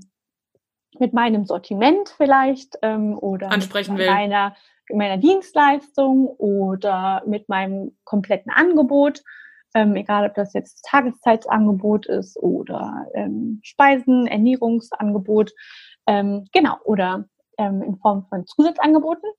mit 0.97 1.13
meinem 1.13 1.45
Sortiment 1.45 2.09
vielleicht 2.17 2.77
ähm, 2.81 3.17
oder 3.17 3.51
Ansprechen 3.51 3.95
mit 3.95 4.07
meiner, 4.07 4.55
meiner 4.91 5.17
Dienstleistung 5.17 6.27
oder 6.27 7.21
mit 7.27 7.47
meinem 7.47 7.95
kompletten 8.05 8.51
Angebot, 8.51 9.23
ähm, 9.75 9.95
egal 9.95 10.27
ob 10.27 10.33
das 10.33 10.53
jetzt 10.53 10.83
Tageszeitangebot 10.89 12.07
ist 12.07 12.37
oder 12.37 13.05
ähm, 13.13 13.59
Speisen, 13.63 14.25
Ernährungsangebot, 14.25 15.51
ähm, 16.07 16.47
genau, 16.51 16.77
oder 16.85 17.25
ähm, 17.57 17.83
in 17.83 17.97
Form 17.97 18.25
von 18.29 18.47
Zusatzangeboten. 18.47 19.29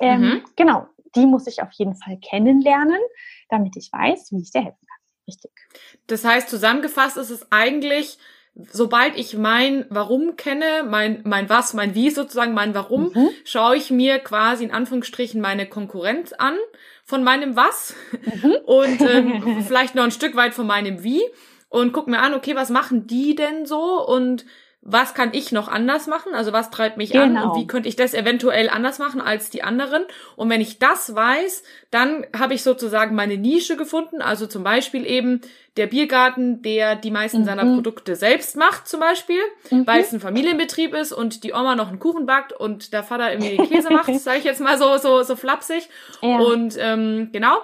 Ähm, 0.00 0.20
mhm. 0.20 0.42
Genau, 0.56 0.86
die 1.14 1.26
muss 1.26 1.46
ich 1.46 1.62
auf 1.62 1.72
jeden 1.72 1.94
Fall 1.94 2.18
kennenlernen, 2.18 3.00
damit 3.50 3.76
ich 3.76 3.90
weiß, 3.92 4.32
wie 4.32 4.40
ich 4.40 4.50
dir 4.50 4.62
helfen 4.62 4.86
kann. 4.86 4.91
Richtig. 5.26 5.50
Das 6.06 6.24
heißt, 6.24 6.48
zusammengefasst 6.48 7.16
ist 7.16 7.30
es 7.30 7.46
eigentlich, 7.50 8.18
sobald 8.54 9.16
ich 9.16 9.36
mein 9.36 9.86
Warum 9.88 10.36
kenne, 10.36 10.84
mein, 10.88 11.22
mein 11.24 11.48
Was, 11.48 11.74
mein 11.74 11.94
Wie 11.94 12.10
sozusagen, 12.10 12.54
mein 12.54 12.74
Warum, 12.74 13.12
mhm. 13.14 13.30
schaue 13.44 13.76
ich 13.76 13.90
mir 13.90 14.18
quasi 14.18 14.64
in 14.64 14.72
Anführungsstrichen 14.72 15.40
meine 15.40 15.66
Konkurrenz 15.66 16.32
an 16.32 16.56
von 17.04 17.24
meinem 17.24 17.56
Was 17.56 17.94
mhm. 18.42 18.52
und 18.66 19.00
ähm, 19.00 19.62
vielleicht 19.66 19.94
noch 19.94 20.04
ein 20.04 20.10
Stück 20.10 20.36
weit 20.36 20.54
von 20.54 20.66
meinem 20.66 21.02
Wie 21.02 21.22
und 21.68 21.92
guck 21.92 22.08
mir 22.08 22.20
an, 22.20 22.34
okay, 22.34 22.54
was 22.54 22.68
machen 22.68 23.06
die 23.06 23.34
denn 23.34 23.64
so 23.64 24.06
und 24.06 24.44
was 24.84 25.14
kann 25.14 25.30
ich 25.32 25.52
noch 25.52 25.68
anders 25.68 26.08
machen? 26.08 26.34
Also 26.34 26.52
was 26.52 26.70
treibt 26.70 26.96
mich 26.96 27.12
genau. 27.12 27.22
an 27.22 27.36
und 27.36 27.54
wie 27.54 27.60
genau. 27.60 27.66
könnte 27.68 27.88
ich 27.88 27.94
das 27.94 28.14
eventuell 28.14 28.68
anders 28.68 28.98
machen 28.98 29.20
als 29.20 29.48
die 29.48 29.62
anderen? 29.62 30.02
Und 30.34 30.50
wenn 30.50 30.60
ich 30.60 30.80
das 30.80 31.14
weiß, 31.14 31.62
dann 31.92 32.26
habe 32.36 32.54
ich 32.54 32.64
sozusagen 32.64 33.14
meine 33.14 33.36
Nische 33.36 33.76
gefunden. 33.76 34.20
Also 34.20 34.48
zum 34.48 34.64
Beispiel 34.64 35.06
eben 35.06 35.40
der 35.76 35.86
Biergarten, 35.86 36.62
der 36.62 36.96
die 36.96 37.12
meisten 37.12 37.42
mhm. 37.42 37.44
seiner 37.44 37.64
Produkte 37.64 38.16
selbst 38.16 38.56
macht, 38.56 38.88
zum 38.88 38.98
Beispiel, 38.98 39.40
mhm. 39.70 39.86
weil 39.86 40.00
es 40.00 40.12
ein 40.12 40.20
Familienbetrieb 40.20 40.94
ist 40.94 41.12
und 41.12 41.44
die 41.44 41.52
Oma 41.52 41.76
noch 41.76 41.88
einen 41.88 42.00
Kuchen 42.00 42.26
backt 42.26 42.52
und 42.52 42.92
der 42.92 43.04
Vater 43.04 43.32
irgendwie 43.32 43.56
Käse 43.68 43.90
macht, 43.92 44.12
sage 44.18 44.38
ich 44.38 44.44
jetzt 44.44 44.60
mal 44.60 44.78
so 44.78 44.98
so 44.98 45.22
so 45.22 45.36
flapsig. 45.36 45.88
Ja. 46.22 46.38
Und 46.38 46.76
ähm, 46.78 47.30
genau, 47.32 47.56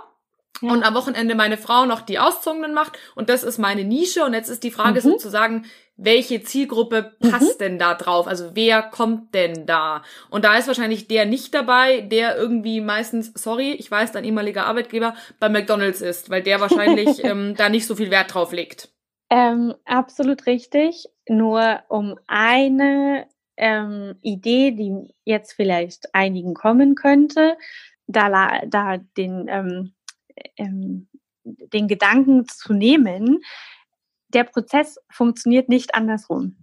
ja. 0.62 0.72
und 0.72 0.84
am 0.84 0.94
Wochenende 0.94 1.34
meine 1.34 1.56
Frau 1.56 1.84
noch 1.84 2.00
die 2.00 2.20
Auszogenen 2.20 2.74
macht 2.74 2.96
und 3.16 3.28
das 3.28 3.42
ist 3.42 3.58
meine 3.58 3.82
Nische 3.82 4.24
und 4.24 4.34
jetzt 4.34 4.48
ist 4.48 4.62
die 4.62 4.70
Frage 4.70 5.00
mhm. 5.00 5.10
sozusagen, 5.10 5.66
welche 5.98 6.40
Zielgruppe 6.42 7.12
passt 7.20 7.58
mhm. 7.60 7.64
denn 7.64 7.78
da 7.78 7.94
drauf? 7.94 8.28
Also 8.28 8.52
wer 8.54 8.82
kommt 8.82 9.34
denn 9.34 9.66
da? 9.66 10.02
Und 10.30 10.44
da 10.44 10.56
ist 10.56 10.68
wahrscheinlich 10.68 11.08
der 11.08 11.26
nicht 11.26 11.52
dabei, 11.52 12.00
der 12.00 12.36
irgendwie 12.36 12.80
meistens, 12.80 13.32
sorry, 13.34 13.72
ich 13.72 13.90
weiß, 13.90 14.12
dein 14.12 14.24
ehemaliger 14.24 14.64
Arbeitgeber 14.66 15.14
bei 15.40 15.48
McDonald's 15.48 16.00
ist, 16.00 16.30
weil 16.30 16.42
der 16.42 16.60
wahrscheinlich 16.60 17.22
ähm, 17.24 17.54
da 17.56 17.68
nicht 17.68 17.86
so 17.86 17.96
viel 17.96 18.10
Wert 18.10 18.32
drauf 18.32 18.52
legt. 18.52 18.90
Ähm, 19.28 19.74
absolut 19.84 20.46
richtig. 20.46 21.06
Nur 21.28 21.82
um 21.88 22.18
eine 22.28 23.26
ähm, 23.56 24.14
Idee, 24.22 24.70
die 24.70 25.12
jetzt 25.24 25.52
vielleicht 25.52 26.14
einigen 26.14 26.54
kommen 26.54 26.94
könnte, 26.94 27.58
da, 28.06 28.60
da 28.66 28.98
den, 29.16 29.46
ähm, 29.48 29.92
ähm, 30.56 31.08
den 31.44 31.88
Gedanken 31.88 32.46
zu 32.46 32.72
nehmen, 32.72 33.42
der 34.28 34.44
Prozess 34.44 34.98
funktioniert 35.10 35.68
nicht 35.68 35.94
andersrum. 35.94 36.56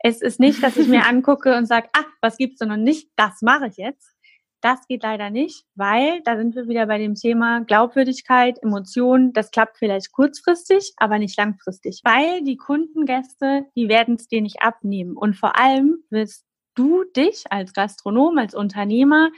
Es 0.00 0.22
ist 0.22 0.40
nicht, 0.40 0.62
dass 0.62 0.76
ich 0.76 0.88
mir 0.88 1.06
angucke 1.08 1.56
und 1.56 1.66
sage, 1.66 1.88
ah, 1.92 2.04
was 2.20 2.36
gibt's 2.36 2.58
denn 2.58 2.68
noch 2.68 2.76
nicht? 2.76 3.10
Das 3.16 3.42
mache 3.42 3.68
ich 3.68 3.76
jetzt. 3.76 4.14
Das 4.60 4.86
geht 4.86 5.02
leider 5.02 5.28
nicht, 5.28 5.66
weil 5.74 6.22
da 6.22 6.38
sind 6.38 6.54
wir 6.54 6.68
wieder 6.68 6.86
bei 6.86 6.96
dem 6.96 7.16
Thema 7.16 7.60
Glaubwürdigkeit, 7.60 8.62
Emotionen. 8.62 9.34
Das 9.34 9.50
klappt 9.50 9.76
vielleicht 9.76 10.10
kurzfristig, 10.10 10.94
aber 10.96 11.18
nicht 11.18 11.36
langfristig, 11.36 12.00
weil 12.02 12.42
die 12.42 12.56
Kundengäste, 12.56 13.66
die 13.76 13.90
werden 13.90 14.14
es 14.14 14.26
dir 14.26 14.40
nicht 14.40 14.62
abnehmen. 14.62 15.18
Und 15.18 15.36
vor 15.36 15.58
allem 15.58 15.98
wirst 16.08 16.46
du 16.74 17.04
dich 17.14 17.44
als 17.50 17.74
Gastronom, 17.74 18.38
als 18.38 18.54
Unternehmer 18.54 19.30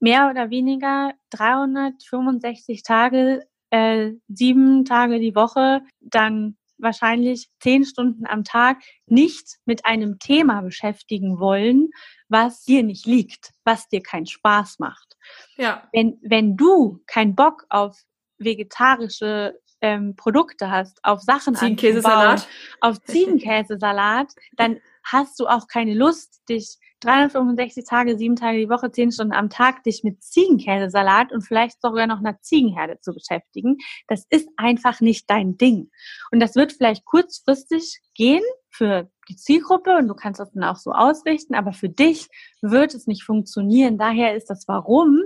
mehr 0.00 0.30
oder 0.30 0.48
weniger 0.48 1.12
365 1.30 2.82
Tage, 2.82 3.46
äh, 3.68 4.12
sieben 4.28 4.86
Tage 4.86 5.20
die 5.20 5.34
Woche 5.34 5.82
dann 6.00 6.56
wahrscheinlich 6.82 7.48
zehn 7.60 7.84
Stunden 7.84 8.26
am 8.26 8.44
Tag 8.44 8.82
nicht 9.06 9.58
mit 9.64 9.84
einem 9.86 10.18
Thema 10.18 10.60
beschäftigen 10.62 11.38
wollen, 11.38 11.90
was 12.28 12.64
dir 12.64 12.82
nicht 12.82 13.06
liegt, 13.06 13.52
was 13.64 13.88
dir 13.88 14.02
keinen 14.02 14.26
Spaß 14.26 14.78
macht. 14.78 15.16
Ja. 15.56 15.88
Wenn, 15.92 16.18
wenn 16.22 16.56
du 16.56 17.00
keinen 17.06 17.34
Bock 17.34 17.64
auf 17.70 18.02
vegetarische 18.38 19.58
ähm, 19.80 20.14
Produkte 20.16 20.70
hast, 20.70 20.98
auf 21.04 21.20
Sachen 21.20 21.54
Ziegenkäsesalat. 21.54 22.48
auf 22.80 23.00
Ziegenkäsesalat, 23.02 24.32
dann 24.56 24.80
hast 25.04 25.38
du 25.40 25.46
auch 25.46 25.66
keine 25.66 25.94
Lust, 25.94 26.40
dich 26.48 26.78
365 27.02 27.84
Tage, 27.84 28.16
sieben 28.16 28.36
Tage 28.36 28.58
die 28.58 28.68
Woche, 28.68 28.90
zehn 28.90 29.12
Stunden 29.12 29.32
am 29.32 29.50
Tag, 29.50 29.82
dich 29.84 30.02
mit 30.04 30.22
Ziegenkäsesalat 30.22 31.32
und 31.32 31.42
vielleicht 31.42 31.80
sogar 31.82 32.06
noch 32.06 32.18
einer 32.18 32.40
Ziegenherde 32.40 33.00
zu 33.00 33.12
beschäftigen. 33.12 33.78
Das 34.08 34.24
ist 34.30 34.48
einfach 34.56 35.00
nicht 35.00 35.28
dein 35.28 35.56
Ding. 35.56 35.90
Und 36.30 36.40
das 36.40 36.54
wird 36.54 36.72
vielleicht 36.72 37.04
kurzfristig 37.04 38.00
gehen 38.14 38.42
für 38.70 39.10
die 39.28 39.36
Zielgruppe 39.36 39.96
und 39.96 40.08
du 40.08 40.14
kannst 40.14 40.40
das 40.40 40.52
dann 40.52 40.64
auch 40.64 40.76
so 40.76 40.92
ausrichten, 40.92 41.54
aber 41.54 41.72
für 41.72 41.88
dich 41.88 42.28
wird 42.60 42.94
es 42.94 43.06
nicht 43.06 43.24
funktionieren. 43.24 43.98
Daher 43.98 44.34
ist 44.34 44.48
das 44.48 44.66
Warum 44.66 45.22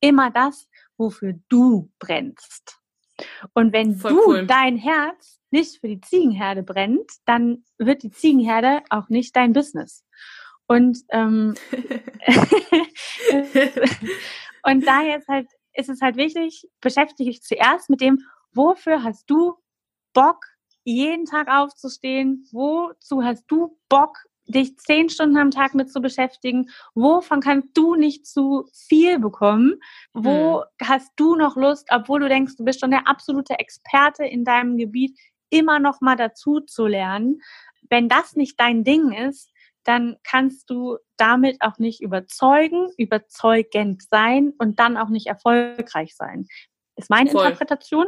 immer 0.00 0.30
das, 0.30 0.68
wofür 0.96 1.34
du 1.48 1.90
brennst. 1.98 2.78
Und 3.54 3.72
wenn 3.72 3.96
Voll 3.96 4.12
du 4.12 4.26
cool. 4.26 4.46
dein 4.46 4.76
Herz 4.76 5.40
nicht 5.50 5.80
für 5.80 5.88
die 5.88 6.00
Ziegenherde 6.00 6.62
brennt, 6.62 7.10
dann 7.24 7.64
wird 7.78 8.02
die 8.02 8.10
Ziegenherde 8.10 8.82
auch 8.90 9.08
nicht 9.08 9.34
dein 9.34 9.52
Business. 9.52 10.04
Und, 10.68 10.98
ähm, 11.10 11.54
und 14.62 14.86
daher 14.86 15.18
ist 15.18 15.28
halt, 15.28 15.48
ist 15.72 15.88
es 15.88 16.00
halt 16.02 16.16
wichtig, 16.16 16.68
beschäftige 16.80 17.30
dich 17.30 17.42
zuerst 17.42 17.88
mit 17.90 18.00
dem, 18.00 18.20
wofür 18.52 19.02
hast 19.02 19.28
du 19.30 19.54
Bock, 20.12 20.44
jeden 20.84 21.24
Tag 21.24 21.48
aufzustehen? 21.48 22.46
Wozu 22.52 23.24
hast 23.24 23.44
du 23.48 23.78
Bock, 23.88 24.18
dich 24.46 24.76
zehn 24.78 25.08
Stunden 25.08 25.36
am 25.38 25.50
Tag 25.50 25.74
mit 25.74 25.90
zu 25.90 26.00
beschäftigen? 26.00 26.70
Wovon 26.94 27.40
kannst 27.40 27.68
du 27.74 27.94
nicht 27.94 28.26
zu 28.26 28.66
viel 28.72 29.18
bekommen? 29.18 29.80
Wo 30.12 30.62
hm. 30.62 30.86
hast 30.86 31.12
du 31.16 31.34
noch 31.34 31.56
Lust, 31.56 31.88
obwohl 31.90 32.20
du 32.20 32.28
denkst, 32.28 32.56
du 32.56 32.64
bist 32.64 32.80
schon 32.80 32.90
der 32.90 33.06
absolute 33.06 33.58
Experte 33.58 34.24
in 34.24 34.44
deinem 34.44 34.76
Gebiet, 34.76 35.18
immer 35.50 35.78
noch 35.78 36.00
mal 36.00 36.16
dazu 36.16 36.60
zu 36.60 36.86
lernen? 36.86 37.40
Wenn 37.88 38.08
das 38.08 38.36
nicht 38.36 38.60
dein 38.60 38.84
Ding 38.84 39.12
ist, 39.12 39.50
dann 39.88 40.18
kannst 40.22 40.68
du 40.68 40.98
damit 41.16 41.62
auch 41.62 41.78
nicht 41.78 42.02
überzeugen, 42.02 42.90
überzeugend 42.98 44.02
sein 44.02 44.52
und 44.58 44.78
dann 44.78 44.98
auch 44.98 45.08
nicht 45.08 45.28
erfolgreich 45.28 46.14
sein. 46.14 46.46
Ist 46.96 47.08
meine 47.08 47.30
Voll. 47.30 47.46
Interpretation. 47.46 48.06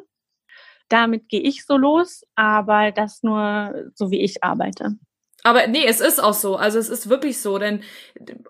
Damit 0.90 1.30
gehe 1.30 1.40
ich 1.40 1.64
so 1.64 1.78
los, 1.78 2.22
aber 2.34 2.90
das 2.90 3.22
nur 3.22 3.90
so, 3.94 4.10
wie 4.10 4.20
ich 4.20 4.44
arbeite. 4.44 4.96
Aber 5.42 5.66
nee, 5.68 5.86
es 5.86 6.00
ist 6.00 6.22
auch 6.22 6.34
so. 6.34 6.56
Also 6.56 6.78
es 6.78 6.90
ist 6.90 7.08
wirklich 7.08 7.40
so, 7.40 7.56
denn 7.58 7.82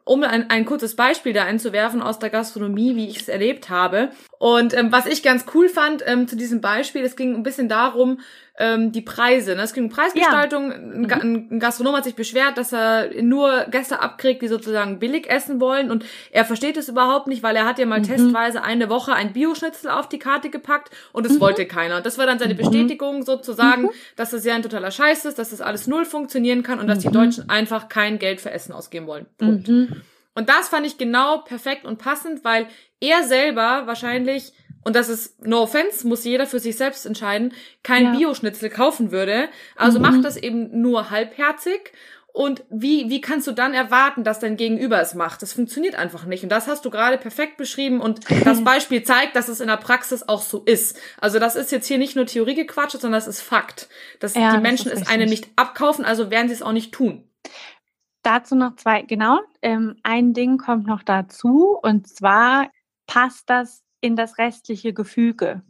um 0.04 0.24
ein, 0.24 0.50
ein 0.50 0.64
kurzes 0.64 0.96
Beispiel 0.96 1.32
da 1.32 1.44
einzuwerfen 1.44 2.02
aus 2.02 2.18
der 2.18 2.30
Gastronomie, 2.30 2.96
wie 2.96 3.08
ich 3.08 3.20
es 3.20 3.28
erlebt 3.28 3.70
habe. 3.70 4.10
Und 4.40 4.76
ähm, 4.76 4.90
was 4.90 5.06
ich 5.06 5.22
ganz 5.22 5.44
cool 5.54 5.68
fand 5.68 6.02
ähm, 6.04 6.26
zu 6.26 6.34
diesem 6.34 6.60
Beispiel, 6.60 7.04
es 7.04 7.14
ging 7.14 7.36
ein 7.36 7.44
bisschen 7.44 7.68
darum, 7.68 8.20
ähm, 8.60 8.92
die 8.92 9.00
Preise. 9.00 9.56
Ne? 9.56 9.62
Es 9.62 9.72
ging 9.72 9.84
um 9.84 9.90
Preisgestaltung. 9.90 10.70
Ja. 10.70 10.78
Mhm. 10.78 11.04
Ein, 11.10 11.48
ein 11.50 11.60
Gastronom 11.60 11.96
hat 11.96 12.04
sich 12.04 12.14
beschwert, 12.14 12.58
dass 12.58 12.72
er 12.72 13.22
nur 13.22 13.64
Gäste 13.70 14.00
abkriegt, 14.00 14.42
die 14.42 14.48
sozusagen 14.48 14.98
billig 14.98 15.28
essen 15.28 15.60
wollen. 15.60 15.90
Und 15.90 16.04
er 16.30 16.44
versteht 16.44 16.76
es 16.76 16.88
überhaupt 16.88 17.26
nicht, 17.26 17.42
weil 17.42 17.56
er 17.56 17.64
hat 17.64 17.78
ja 17.78 17.86
mal 17.86 18.00
mhm. 18.00 18.04
testweise 18.04 18.62
eine 18.62 18.90
Woche 18.90 19.14
ein 19.14 19.32
Bioschnitzel 19.32 19.90
auf 19.90 20.08
die 20.08 20.18
Karte 20.18 20.50
gepackt 20.50 20.90
und 21.12 21.26
es 21.26 21.34
mhm. 21.34 21.40
wollte 21.40 21.66
keiner. 21.66 21.96
Und 21.96 22.06
das 22.06 22.18
war 22.18 22.26
dann 22.26 22.38
seine 22.38 22.52
mhm. 22.52 22.58
Bestätigung 22.58 23.22
sozusagen, 23.22 23.82
mhm. 23.84 23.90
dass 24.16 24.30
das 24.30 24.44
ja 24.44 24.54
ein 24.54 24.62
totaler 24.62 24.90
Scheiß 24.90 25.24
ist, 25.24 25.38
dass 25.38 25.50
das 25.50 25.62
alles 25.62 25.86
null 25.86 26.04
funktionieren 26.04 26.62
kann 26.62 26.78
und 26.78 26.86
dass 26.86 26.98
die 26.98 27.08
mhm. 27.08 27.14
Deutschen 27.14 27.48
einfach 27.48 27.88
kein 27.88 28.18
Geld 28.18 28.42
für 28.42 28.50
Essen 28.50 28.72
ausgeben 28.72 29.06
wollen. 29.06 29.26
Punkt. 29.38 29.68
Und 29.68 30.48
das 30.48 30.68
fand 30.68 30.86
ich 30.86 30.98
genau 30.98 31.38
perfekt 31.38 31.84
und 31.86 31.98
passend, 31.98 32.44
weil 32.44 32.66
er 33.00 33.24
selber 33.24 33.86
wahrscheinlich 33.86 34.52
und 34.82 34.96
das 34.96 35.08
ist, 35.08 35.46
no 35.46 35.62
offense, 35.62 36.06
muss 36.06 36.24
jeder 36.24 36.46
für 36.46 36.58
sich 36.58 36.76
selbst 36.76 37.04
entscheiden, 37.04 37.52
kein 37.82 38.04
ja. 38.04 38.10
Bioschnitzel 38.12 38.70
kaufen 38.70 39.10
würde. 39.10 39.48
Also 39.76 39.98
mhm. 39.98 40.06
macht 40.06 40.24
das 40.24 40.36
eben 40.36 40.80
nur 40.80 41.10
halbherzig. 41.10 41.92
Und 42.32 42.62
wie, 42.70 43.10
wie 43.10 43.20
kannst 43.20 43.48
du 43.48 43.52
dann 43.52 43.74
erwarten, 43.74 44.22
dass 44.22 44.38
dein 44.38 44.56
Gegenüber 44.56 45.00
es 45.00 45.14
macht? 45.14 45.42
Das 45.42 45.52
funktioniert 45.52 45.96
einfach 45.96 46.26
nicht. 46.26 46.44
Und 46.44 46.50
das 46.50 46.68
hast 46.68 46.84
du 46.84 46.90
gerade 46.90 47.18
perfekt 47.18 47.56
beschrieben. 47.56 48.00
Und 48.00 48.20
das 48.44 48.62
Beispiel 48.64 49.02
zeigt, 49.02 49.34
dass 49.34 49.48
es 49.48 49.60
in 49.60 49.66
der 49.66 49.76
Praxis 49.76 50.28
auch 50.28 50.40
so 50.40 50.62
ist. 50.64 50.96
Also 51.20 51.38
das 51.40 51.56
ist 51.56 51.72
jetzt 51.72 51.88
hier 51.88 51.98
nicht 51.98 52.14
nur 52.14 52.26
Theoriegequatsche, 52.26 52.98
sondern 52.98 53.18
das 53.18 53.26
ist 53.26 53.42
Fakt. 53.42 53.88
Dass 54.20 54.34
ja, 54.34 54.54
die 54.54 54.62
Menschen 54.62 54.92
es 54.92 55.08
einem 55.08 55.28
nicht 55.28 55.48
abkaufen, 55.56 56.04
also 56.04 56.30
werden 56.30 56.48
sie 56.48 56.54
es 56.54 56.62
auch 56.62 56.72
nicht 56.72 56.92
tun. 56.92 57.28
Dazu 58.22 58.54
noch 58.54 58.76
zwei, 58.76 59.02
genau. 59.02 59.40
Ähm, 59.60 59.96
ein 60.04 60.32
Ding 60.32 60.56
kommt 60.56 60.86
noch 60.86 61.02
dazu. 61.02 61.78
Und 61.82 62.06
zwar 62.06 62.70
passt 63.06 63.50
das 63.50 63.82
in 64.00 64.16
das 64.16 64.38
restliche 64.38 64.92
Gefüge. 64.92 65.62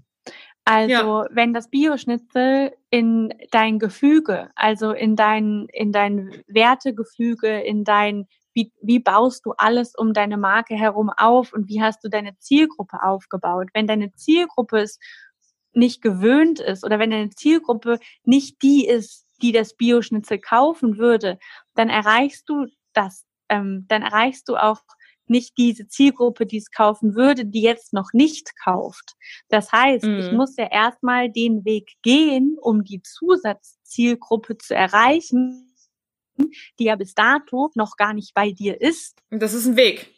Also 0.64 0.92
ja. 0.92 1.26
wenn 1.30 1.52
das 1.52 1.68
Bioschnitzel 1.68 2.72
in 2.90 3.34
dein 3.50 3.78
Gefüge, 3.78 4.50
also 4.54 4.92
in 4.92 5.16
dein, 5.16 5.66
in 5.72 5.90
dein 5.90 6.44
Wertegefüge, 6.46 7.60
in 7.60 7.82
dein, 7.84 8.28
wie, 8.52 8.72
wie 8.80 9.00
baust 9.00 9.46
du 9.46 9.52
alles 9.56 9.94
um 9.96 10.12
deine 10.12 10.36
Marke 10.36 10.74
herum 10.74 11.10
auf 11.10 11.52
und 11.52 11.68
wie 11.68 11.82
hast 11.82 12.04
du 12.04 12.08
deine 12.08 12.38
Zielgruppe 12.38 13.02
aufgebaut? 13.02 13.68
Wenn 13.74 13.86
deine 13.86 14.12
Zielgruppe 14.12 14.78
es 14.78 14.98
nicht 15.72 16.02
gewöhnt 16.02 16.60
ist 16.60 16.84
oder 16.84 16.98
wenn 16.98 17.10
deine 17.10 17.30
Zielgruppe 17.30 17.98
nicht 18.24 18.62
die 18.62 18.86
ist, 18.86 19.26
die 19.42 19.52
das 19.52 19.74
Bioschnitzel 19.74 20.38
kaufen 20.38 20.98
würde, 20.98 21.38
dann 21.74 21.88
erreichst 21.88 22.48
du 22.48 22.66
das, 22.92 23.24
ähm, 23.48 23.86
dann 23.88 24.02
erreichst 24.02 24.48
du 24.48 24.56
auch 24.56 24.80
nicht 25.30 25.56
diese 25.56 25.88
Zielgruppe, 25.88 26.46
die 26.46 26.58
es 26.58 26.70
kaufen 26.70 27.14
würde, 27.14 27.46
die 27.46 27.62
jetzt 27.62 27.92
noch 27.92 28.12
nicht 28.12 28.52
kauft. 28.62 29.14
Das 29.48 29.72
heißt, 29.72 30.04
mhm. 30.04 30.18
ich 30.18 30.32
muss 30.32 30.56
ja 30.56 30.66
erstmal 30.70 31.30
den 31.30 31.64
Weg 31.64 31.92
gehen, 32.02 32.56
um 32.60 32.84
die 32.84 33.02
Zusatzzielgruppe 33.02 34.58
zu 34.58 34.74
erreichen, 34.74 35.74
die 36.78 36.84
ja 36.84 36.96
bis 36.96 37.14
dato 37.14 37.70
noch 37.74 37.96
gar 37.96 38.14
nicht 38.14 38.34
bei 38.34 38.50
dir 38.50 38.80
ist. 38.80 39.18
Das 39.30 39.54
ist 39.54 39.66
ein 39.66 39.76
Weg. 39.76 40.14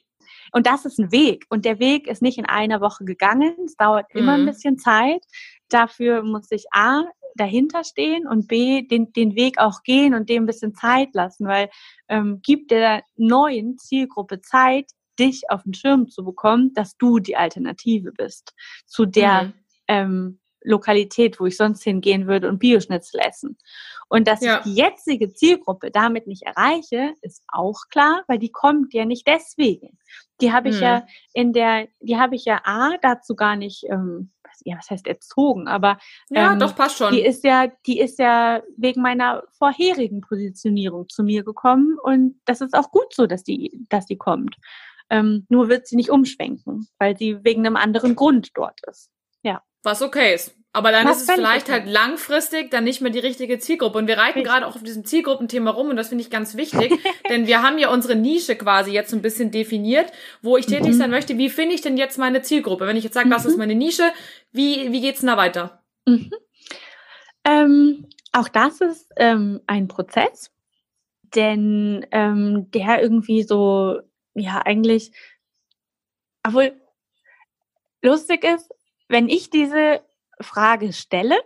Und 0.53 0.67
das 0.67 0.85
ist 0.85 0.99
ein 0.99 1.13
Weg. 1.13 1.47
Und 1.49 1.65
der 1.65 1.79
Weg 1.79 2.07
ist 2.07 2.23
nicht 2.23 2.39
in 2.39 2.47
einer 2.47 2.81
Woche 2.81 3.05
gegangen. 3.05 3.57
Es 3.65 3.77
dauert 3.77 4.07
immer 4.11 4.37
mhm. 4.37 4.43
ein 4.43 4.47
bisschen 4.47 4.79
Zeit. 4.79 5.25
Dafür 5.69 6.23
muss 6.23 6.51
ich 6.51 6.67
A, 6.73 7.05
dahinter 7.35 7.85
stehen 7.85 8.27
und 8.27 8.49
B, 8.49 8.83
den, 8.83 9.13
den 9.13 9.35
Weg 9.35 9.59
auch 9.59 9.83
gehen 9.83 10.15
und 10.15 10.29
dem 10.29 10.45
ein 10.45 10.47
bisschen 10.47 10.75
Zeit 10.75 11.09
lassen, 11.15 11.47
weil 11.47 11.71
ähm, 12.09 12.41
gibt 12.43 12.71
der 12.71 13.03
neuen 13.17 13.79
Zielgruppe 13.79 14.41
Zeit, 14.41 14.91
dich 15.19 15.51
auf 15.51 15.63
den 15.63 15.75
Schirm 15.75 16.09
zu 16.09 16.25
bekommen, 16.25 16.73
dass 16.75 16.97
du 16.97 17.19
die 17.19 17.37
Alternative 17.37 18.13
bist 18.13 18.55
zu 18.87 19.07
der 19.07 19.45
mhm. 19.45 19.53
ähm, 19.89 20.39
Lokalität, 20.65 21.41
wo 21.41 21.47
ich 21.47 21.57
sonst 21.57 21.83
hingehen 21.83 22.27
würde 22.27 22.49
und 22.49 22.59
Bioschnitzel 22.59 23.21
essen. 23.21 23.59
Und 24.09 24.29
dass 24.29 24.43
ja. 24.43 24.59
ich 24.59 24.65
die 24.65 24.75
jetzige 24.75 25.33
Zielgruppe 25.33 25.91
damit 25.91 26.27
nicht 26.27 26.43
erreiche, 26.43 27.15
ist 27.23 27.43
auch 27.49 27.89
klar, 27.91 28.23
weil 28.27 28.39
die 28.39 28.53
kommt 28.53 28.95
ja 28.95 29.05
nicht 29.05 29.27
deswegen. 29.27 29.99
Die 30.41 30.53
habe 30.53 30.69
ich 30.69 30.77
mhm. 30.77 30.83
ja 30.83 31.07
in 31.33 31.53
der, 31.53 31.89
die 32.01 32.19
habe 32.19 32.35
ich 32.35 32.45
ja 32.45 32.61
A 32.65 32.97
dazu 33.01 33.35
gar 33.35 33.57
nicht, 33.57 33.85
ähm, 33.89 34.31
ja, 34.65 34.77
was 34.77 34.91
heißt 34.91 35.07
erzogen, 35.07 35.67
aber 35.67 35.99
ja, 36.29 36.53
ähm, 36.53 36.59
doch 36.59 36.77
passt 36.77 36.99
schon. 36.99 37.13
Die 37.13 37.23
ist 37.23 37.43
ja, 37.43 37.69
die 37.87 37.99
ist 37.99 38.19
ja 38.19 38.63
wegen 38.77 39.03
meiner 39.03 39.43
vorherigen 39.59 40.21
Positionierung 40.21 41.09
zu 41.09 41.23
mir 41.23 41.43
gekommen 41.43 41.97
und 42.03 42.41
das 42.45 42.61
ist 42.61 42.75
auch 42.75 42.91
gut 42.91 43.15
so, 43.15 43.27
dass 43.27 43.43
die, 43.45 43.87
dass 43.89 44.07
die 44.07 44.19
kommt. 44.19 44.57
Ähm, 45.13 45.45
nur 45.51 45.69
wird 45.69 45.87
sie 45.87 45.97
nicht 45.97 46.11
umschwenken, 46.11 46.89
weil 46.99 47.17
sie 47.19 47.45
wegen 47.45 47.67
einem 47.67 47.77
anderen 47.77 48.17
Grund 48.17 48.51
dort 48.55 48.81
ist. 48.89 49.11
Ja. 49.43 49.63
Was 49.83 50.01
okay 50.01 50.35
ist. 50.35 50.57
Aber 50.75 50.91
dann 50.91 51.07
Was 51.07 51.19
ist 51.19 51.29
es 51.29 51.35
vielleicht 51.35 51.71
halt 51.71 51.87
langfristig 51.87 52.71
dann 52.71 52.85
nicht 52.85 53.03
mehr 53.03 53.11
die 53.11 53.19
richtige 53.19 53.59
Zielgruppe. 53.59 53.99
Und 53.99 54.07
wir 54.07 54.17
reiten 54.17 54.43
gerade 54.43 54.67
auch 54.67 54.75
auf 54.75 54.83
diesem 54.83 55.05
Zielgruppenthema 55.05 55.71
rum 55.71 55.91
und 55.91 55.97
das 55.97 56.09
finde 56.09 56.23
ich 56.23 56.31
ganz 56.31 56.57
wichtig, 56.57 56.99
denn 57.29 57.47
wir 57.47 57.63
haben 57.63 57.77
ja 57.77 57.91
unsere 57.91 58.17
Nische 58.17 58.57
quasi 58.57 58.91
jetzt 58.91 59.11
so 59.11 59.17
ein 59.17 59.23
bisschen 59.23 59.51
definiert, 59.51 60.11
wo 60.41 60.57
ich 60.57 60.65
tätig 60.65 60.95
mhm. 60.95 60.99
sein 60.99 61.11
möchte. 61.11 61.37
Wie 61.37 61.51
finde 61.51 61.75
ich 61.75 61.83
denn 61.83 61.99
jetzt 61.99 62.17
meine 62.17 62.41
Zielgruppe? 62.41 62.87
Wenn 62.87 62.97
ich 62.97 63.05
jetzt 63.05 63.13
sage, 63.13 63.27
mhm. 63.27 63.33
das 63.33 63.45
ist 63.45 63.53
mhm. 63.53 63.59
meine 63.59 63.75
Nische, 63.75 64.11
wie, 64.51 64.91
wie 64.93 65.03
geht's 65.03 65.21
denn 65.21 65.27
da 65.27 65.37
weiter? 65.37 65.83
Mhm. 66.07 66.31
Ähm, 67.45 68.07
auch 68.33 68.49
das 68.49 68.81
ist 68.81 69.13
ähm, 69.17 69.61
ein 69.67 69.89
Prozess. 69.89 70.51
denn 71.35 72.07
ähm, 72.13 72.71
der 72.71 73.03
irgendwie 73.03 73.43
so, 73.43 74.01
ja, 74.35 74.63
eigentlich, 74.65 75.13
obwohl 76.43 76.81
lustig 78.03 78.45
ist, 78.45 78.71
wenn 79.09 79.29
ich 79.29 79.51
diese 79.51 80.03
Frage 80.41 80.93
stelle, 80.93 81.37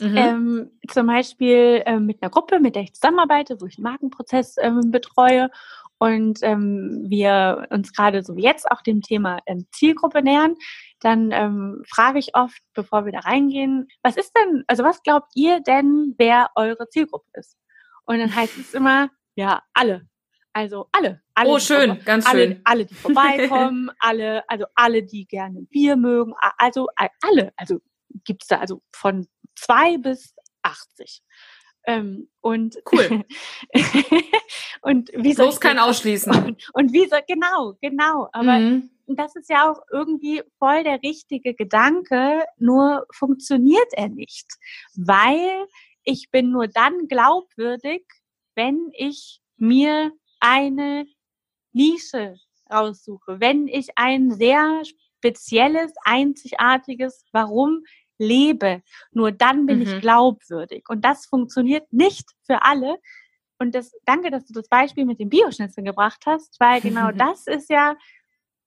mhm. 0.00 0.16
ähm, 0.16 0.70
zum 0.88 1.06
Beispiel 1.06 1.82
äh, 1.86 2.00
mit 2.00 2.22
einer 2.22 2.30
Gruppe, 2.30 2.60
mit 2.60 2.74
der 2.74 2.82
ich 2.82 2.94
zusammenarbeite, 2.94 3.60
wo 3.60 3.66
ich 3.66 3.78
einen 3.78 3.84
Markenprozess 3.84 4.56
ähm, 4.58 4.90
betreue 4.90 5.50
und 5.98 6.38
ähm, 6.42 7.04
wir 7.08 7.66
uns 7.70 7.92
gerade 7.92 8.22
so 8.22 8.34
wie 8.36 8.42
jetzt 8.42 8.70
auch 8.70 8.80
dem 8.80 9.02
Thema 9.02 9.40
ähm, 9.46 9.66
Zielgruppe 9.70 10.22
nähern, 10.22 10.56
dann 11.00 11.30
ähm, 11.32 11.82
frage 11.86 12.18
ich 12.18 12.34
oft, 12.34 12.60
bevor 12.74 13.04
wir 13.04 13.12
da 13.12 13.20
reingehen, 13.20 13.88
was 14.02 14.16
ist 14.16 14.32
denn, 14.36 14.64
also 14.66 14.82
was 14.82 15.02
glaubt 15.02 15.30
ihr 15.34 15.60
denn, 15.60 16.14
wer 16.16 16.50
eure 16.54 16.88
Zielgruppe 16.88 17.28
ist? 17.34 17.58
Und 18.06 18.18
dann 18.18 18.34
heißt 18.34 18.58
es 18.58 18.74
immer, 18.74 19.10
ja, 19.34 19.62
alle. 19.74 20.08
Also 20.52 20.88
alle. 20.92 21.22
alle 21.34 21.50
oh, 21.50 21.58
schön, 21.58 22.02
ganz 22.04 22.26
alle, 22.26 22.46
schön. 22.46 22.60
Alle, 22.64 22.86
die 22.86 22.94
vorbeikommen, 22.94 23.90
alle, 24.00 24.48
also 24.48 24.66
alle, 24.74 25.02
die 25.02 25.26
gerne 25.26 25.62
Bier 25.62 25.96
mögen, 25.96 26.34
also 26.58 26.88
alle. 27.22 27.52
Also 27.56 27.80
gibt's 28.24 28.48
da 28.48 28.58
also 28.58 28.82
von 28.92 29.28
zwei 29.54 29.96
bis 29.98 30.34
80. 30.62 31.22
Ähm, 31.86 32.28
und 32.40 32.76
cool. 32.92 33.24
und 34.82 35.10
wie 35.14 35.32
soll 35.32 35.54
kein 35.58 35.78
Ausschließen. 35.78 36.32
Und, 36.32 36.68
und 36.74 36.92
wie 36.92 37.06
soll, 37.08 37.22
genau, 37.26 37.74
genau. 37.80 38.28
Aber 38.32 38.58
mhm. 38.58 38.90
das 39.06 39.34
ist 39.36 39.48
ja 39.48 39.70
auch 39.70 39.80
irgendwie 39.90 40.42
voll 40.58 40.84
der 40.84 41.00
richtige 41.02 41.54
Gedanke, 41.54 42.44
nur 42.58 43.06
funktioniert 43.12 43.88
er 43.92 44.08
nicht. 44.08 44.46
Weil 44.94 45.66
ich 46.04 46.30
bin 46.30 46.50
nur 46.50 46.68
dann 46.68 47.08
glaubwürdig, 47.08 48.04
wenn 48.54 48.90
ich 48.92 49.40
mir 49.56 50.12
eine 50.40 51.06
Nische 51.72 52.36
raussuche, 52.70 53.40
wenn 53.40 53.68
ich 53.68 53.88
ein 53.96 54.32
sehr 54.32 54.82
spezielles, 54.84 55.92
einzigartiges 56.04 57.24
Warum 57.32 57.84
lebe. 58.18 58.82
Nur 59.12 59.32
dann 59.32 59.66
bin 59.66 59.78
mhm. 59.78 59.82
ich 59.82 60.00
glaubwürdig. 60.00 60.84
Und 60.88 61.04
das 61.04 61.26
funktioniert 61.26 61.92
nicht 61.92 62.28
für 62.44 62.62
alle. 62.62 62.98
Und 63.58 63.74
das, 63.74 63.92
danke, 64.04 64.30
dass 64.30 64.46
du 64.46 64.52
das 64.52 64.68
Beispiel 64.68 65.04
mit 65.04 65.20
dem 65.20 65.28
Bioschnitzel 65.28 65.84
gebracht 65.84 66.22
hast, 66.26 66.58
weil 66.60 66.80
genau 66.80 67.10
das 67.14 67.46
ist 67.46 67.70
ja, 67.70 67.96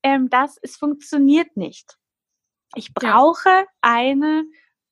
ähm, 0.03 0.29
das, 0.29 0.57
es 0.61 0.75
funktioniert 0.75 1.55
nicht. 1.55 1.97
Ich 2.75 2.93
brauche 2.93 3.49
ja. 3.49 3.65
eine, 3.81 4.45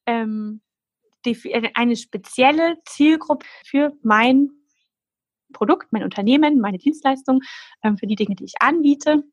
ähm, 0.05 0.61
eine 1.73 1.95
spezielle 1.95 2.77
Zielgruppe 2.85 3.45
für 3.65 3.93
mein 4.03 4.60
Produkt, 5.51 5.91
mein 5.91 6.03
Unternehmen, 6.03 6.60
meine 6.60 6.77
Dienstleistung, 6.77 7.41
ähm, 7.84 7.98
für 7.98 8.08
die 8.08 8.15
Dinge, 8.15 8.36
die 8.36 8.46
ich 8.46 8.55
anbiete, 8.60 9.24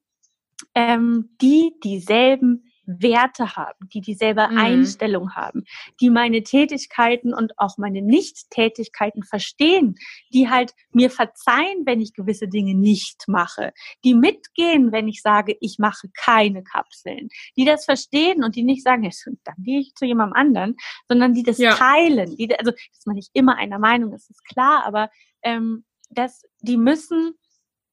ähm, 0.74 1.30
die 1.40 1.74
dieselben 1.82 2.64
Werte 2.88 3.54
haben, 3.54 3.88
die 3.92 4.00
dieselbe 4.00 4.48
mhm. 4.50 4.58
Einstellung 4.58 5.34
haben, 5.34 5.64
die 6.00 6.08
meine 6.08 6.42
Tätigkeiten 6.42 7.34
und 7.34 7.52
auch 7.58 7.76
meine 7.76 8.00
Nicht-Tätigkeiten 8.00 9.22
verstehen, 9.22 9.96
die 10.32 10.48
halt 10.48 10.72
mir 10.90 11.10
verzeihen, 11.10 11.84
wenn 11.84 12.00
ich 12.00 12.14
gewisse 12.14 12.48
Dinge 12.48 12.74
nicht 12.74 13.24
mache, 13.28 13.72
die 14.04 14.14
mitgehen, 14.14 14.90
wenn 14.90 15.06
ich 15.06 15.20
sage, 15.20 15.56
ich 15.60 15.78
mache 15.78 16.08
keine 16.14 16.62
Kapseln, 16.62 17.28
die 17.56 17.66
das 17.66 17.84
verstehen 17.84 18.42
und 18.42 18.56
die 18.56 18.62
nicht 18.62 18.82
sagen, 18.82 19.04
ja, 19.04 19.10
dann 19.44 19.56
gehe 19.58 19.80
ich 19.80 19.94
zu 19.94 20.06
jemandem 20.06 20.36
anderen, 20.36 20.76
sondern 21.08 21.34
die 21.34 21.42
das 21.42 21.58
ja. 21.58 21.74
teilen, 21.74 22.36
die, 22.36 22.58
also 22.58 22.70
dass 22.70 23.04
man 23.04 23.16
nicht 23.16 23.30
immer 23.34 23.56
einer 23.56 23.78
Meinung 23.78 24.14
ist, 24.14 24.30
ist 24.30 24.44
klar, 24.46 24.84
aber 24.86 25.10
ähm, 25.42 25.84
dass 26.10 26.42
die 26.60 26.76
müssen 26.76 27.34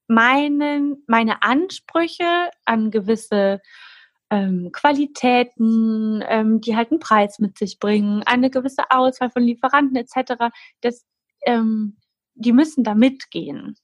meinen, 0.07 1.03
meine 1.07 1.41
Ansprüche 1.41 2.49
an 2.65 2.91
gewisse 2.91 3.61
ähm, 4.29 4.71
Qualitäten, 4.71 6.23
ähm, 6.27 6.61
die 6.61 6.75
halt 6.75 6.91
einen 6.91 6.99
Preis 6.99 7.39
mit 7.39 7.57
sich 7.57 7.79
bringen, 7.79 8.23
eine 8.23 8.49
gewisse 8.49 8.89
Auswahl 8.89 9.29
von 9.29 9.43
Lieferanten 9.43 9.95
etc. 9.95 10.51
Das, 10.81 11.05
ähm, 11.45 11.97
die 12.33 12.53
müssen 12.53 12.83
da 12.83 12.95
mitgehen. 12.95 13.77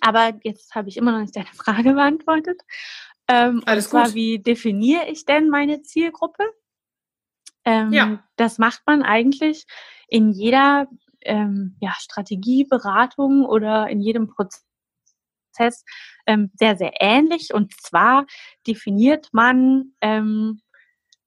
Aber 0.00 0.32
jetzt 0.42 0.74
habe 0.74 0.88
ich 0.88 0.96
immer 0.96 1.12
noch 1.12 1.20
nicht 1.20 1.36
deine 1.36 1.46
Frage 1.54 1.94
beantwortet. 1.94 2.60
Ähm, 3.28 3.62
Alles 3.66 3.86
und 3.86 3.90
zwar, 3.90 4.04
gut. 4.06 4.14
wie 4.14 4.38
definiere 4.38 5.08
ich 5.08 5.24
denn 5.24 5.48
meine 5.48 5.82
Zielgruppe? 5.82 6.44
Ähm, 7.64 7.92
ja. 7.92 8.24
Das 8.36 8.58
macht 8.58 8.82
man 8.86 9.02
eigentlich 9.02 9.64
in 10.08 10.30
jeder 10.30 10.86
ähm, 11.24 11.76
ja, 11.80 11.92
Strategieberatung 11.98 13.44
oder 13.44 13.88
in 13.88 14.00
jedem 14.00 14.28
Prozess 14.28 15.84
ähm, 16.26 16.50
sehr, 16.54 16.76
sehr 16.76 16.92
ähnlich. 17.00 17.52
Und 17.52 17.72
zwar 17.80 18.26
definiert 18.66 19.28
man 19.32 19.92
ähm, 20.00 20.60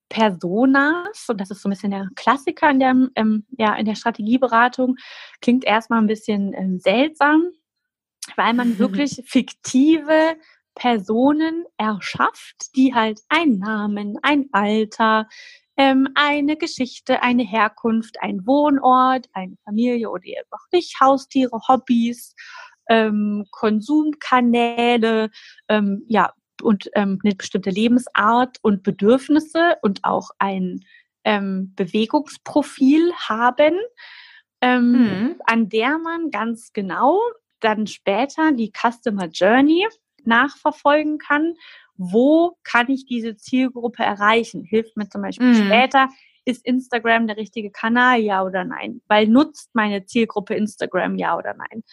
Personas, 0.10 1.25
und 1.27 1.41
das 1.41 1.51
ist 1.51 1.62
so 1.62 1.67
ein 1.67 1.71
bisschen 1.71 1.91
der 1.91 2.10
Klassiker 2.15 2.69
in 2.69 2.79
der, 2.79 2.95
ähm, 3.15 3.45
ja, 3.57 3.75
in 3.75 3.86
der 3.86 3.95
Strategieberatung, 3.95 4.95
klingt 5.41 5.65
erstmal 5.65 5.99
ein 5.99 6.07
bisschen 6.07 6.53
ähm, 6.53 6.79
seltsam, 6.79 7.43
weil 8.36 8.53
man 8.53 8.77
wirklich 8.79 9.21
fiktive 9.25 10.38
Personen 10.75 11.65
erschafft, 11.77 12.75
die 12.75 12.93
halt 12.93 13.19
einen 13.29 13.60
Namen, 13.60 14.17
ein 14.21 14.45
Alter, 14.51 15.27
ähm, 15.77 16.09
eine 16.15 16.57
Geschichte, 16.57 17.21
eine 17.21 17.43
Herkunft, 17.43 18.17
ein 18.21 18.45
Wohnort, 18.45 19.27
eine 19.33 19.55
Familie 19.63 20.09
oder 20.09 20.23
auch 20.51 20.65
nicht, 20.71 20.99
Haustiere, 20.99 21.59
Hobbys 21.67 22.35
ähm, 22.89 23.45
Konsumkanäle, 23.51 25.29
ähm, 25.69 26.03
ja, 26.07 26.33
und 26.61 26.89
ähm, 26.95 27.19
eine 27.23 27.35
bestimmte 27.35 27.69
Lebensart 27.69 28.57
und 28.61 28.83
Bedürfnisse 28.83 29.75
und 29.81 30.03
auch 30.03 30.31
ein 30.39 30.81
ähm, 31.23 31.73
Bewegungsprofil 31.75 33.13
haben, 33.13 33.75
ähm, 34.61 34.91
mhm. 34.91 35.35
an 35.45 35.69
der 35.69 35.99
man 35.99 36.31
ganz 36.31 36.71
genau 36.73 37.19
dann 37.59 37.85
später 37.85 38.51
die 38.51 38.71
Customer 38.71 39.27
Journey 39.27 39.87
nachverfolgen 40.23 41.19
kann. 41.19 41.53
Wo 41.97 42.57
kann 42.63 42.89
ich 42.89 43.05
diese 43.05 43.36
Zielgruppe 43.36 44.03
erreichen? 44.03 44.63
Hilft 44.63 44.97
mir 44.97 45.10
zum 45.10 45.21
Beispiel 45.21 45.47
mhm. 45.47 45.65
später 45.65 46.10
ist 46.47 46.65
Instagram 46.65 47.27
der 47.27 47.36
richtige 47.36 47.71
Kanal, 47.71 48.21
ja 48.21 48.41
oder 48.41 48.63
nein? 48.63 49.01
Weil 49.07 49.27
nutzt 49.27 49.69
meine 49.73 50.05
Zielgruppe 50.05 50.55
Instagram, 50.55 51.17
ja 51.17 51.38
oder 51.38 51.53
nein? 51.53 51.83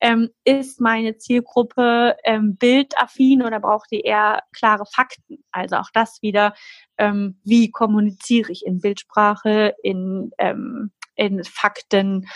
Ähm, 0.00 0.30
ist 0.44 0.80
meine 0.80 1.18
Zielgruppe 1.18 2.16
ähm, 2.24 2.56
bildaffin 2.56 3.42
oder 3.42 3.58
braucht 3.58 3.90
die 3.90 4.02
eher 4.02 4.42
klare 4.56 4.84
Fakten? 4.86 5.44
Also 5.50 5.76
auch 5.76 5.90
das 5.92 6.22
wieder, 6.22 6.54
ähm, 6.96 7.40
wie 7.42 7.72
kommuniziere 7.72 8.52
ich 8.52 8.64
in 8.64 8.80
Bildsprache, 8.80 9.74
in, 9.82 10.30
ähm, 10.38 10.92
in 11.16 11.42
Fakten, 11.42 12.28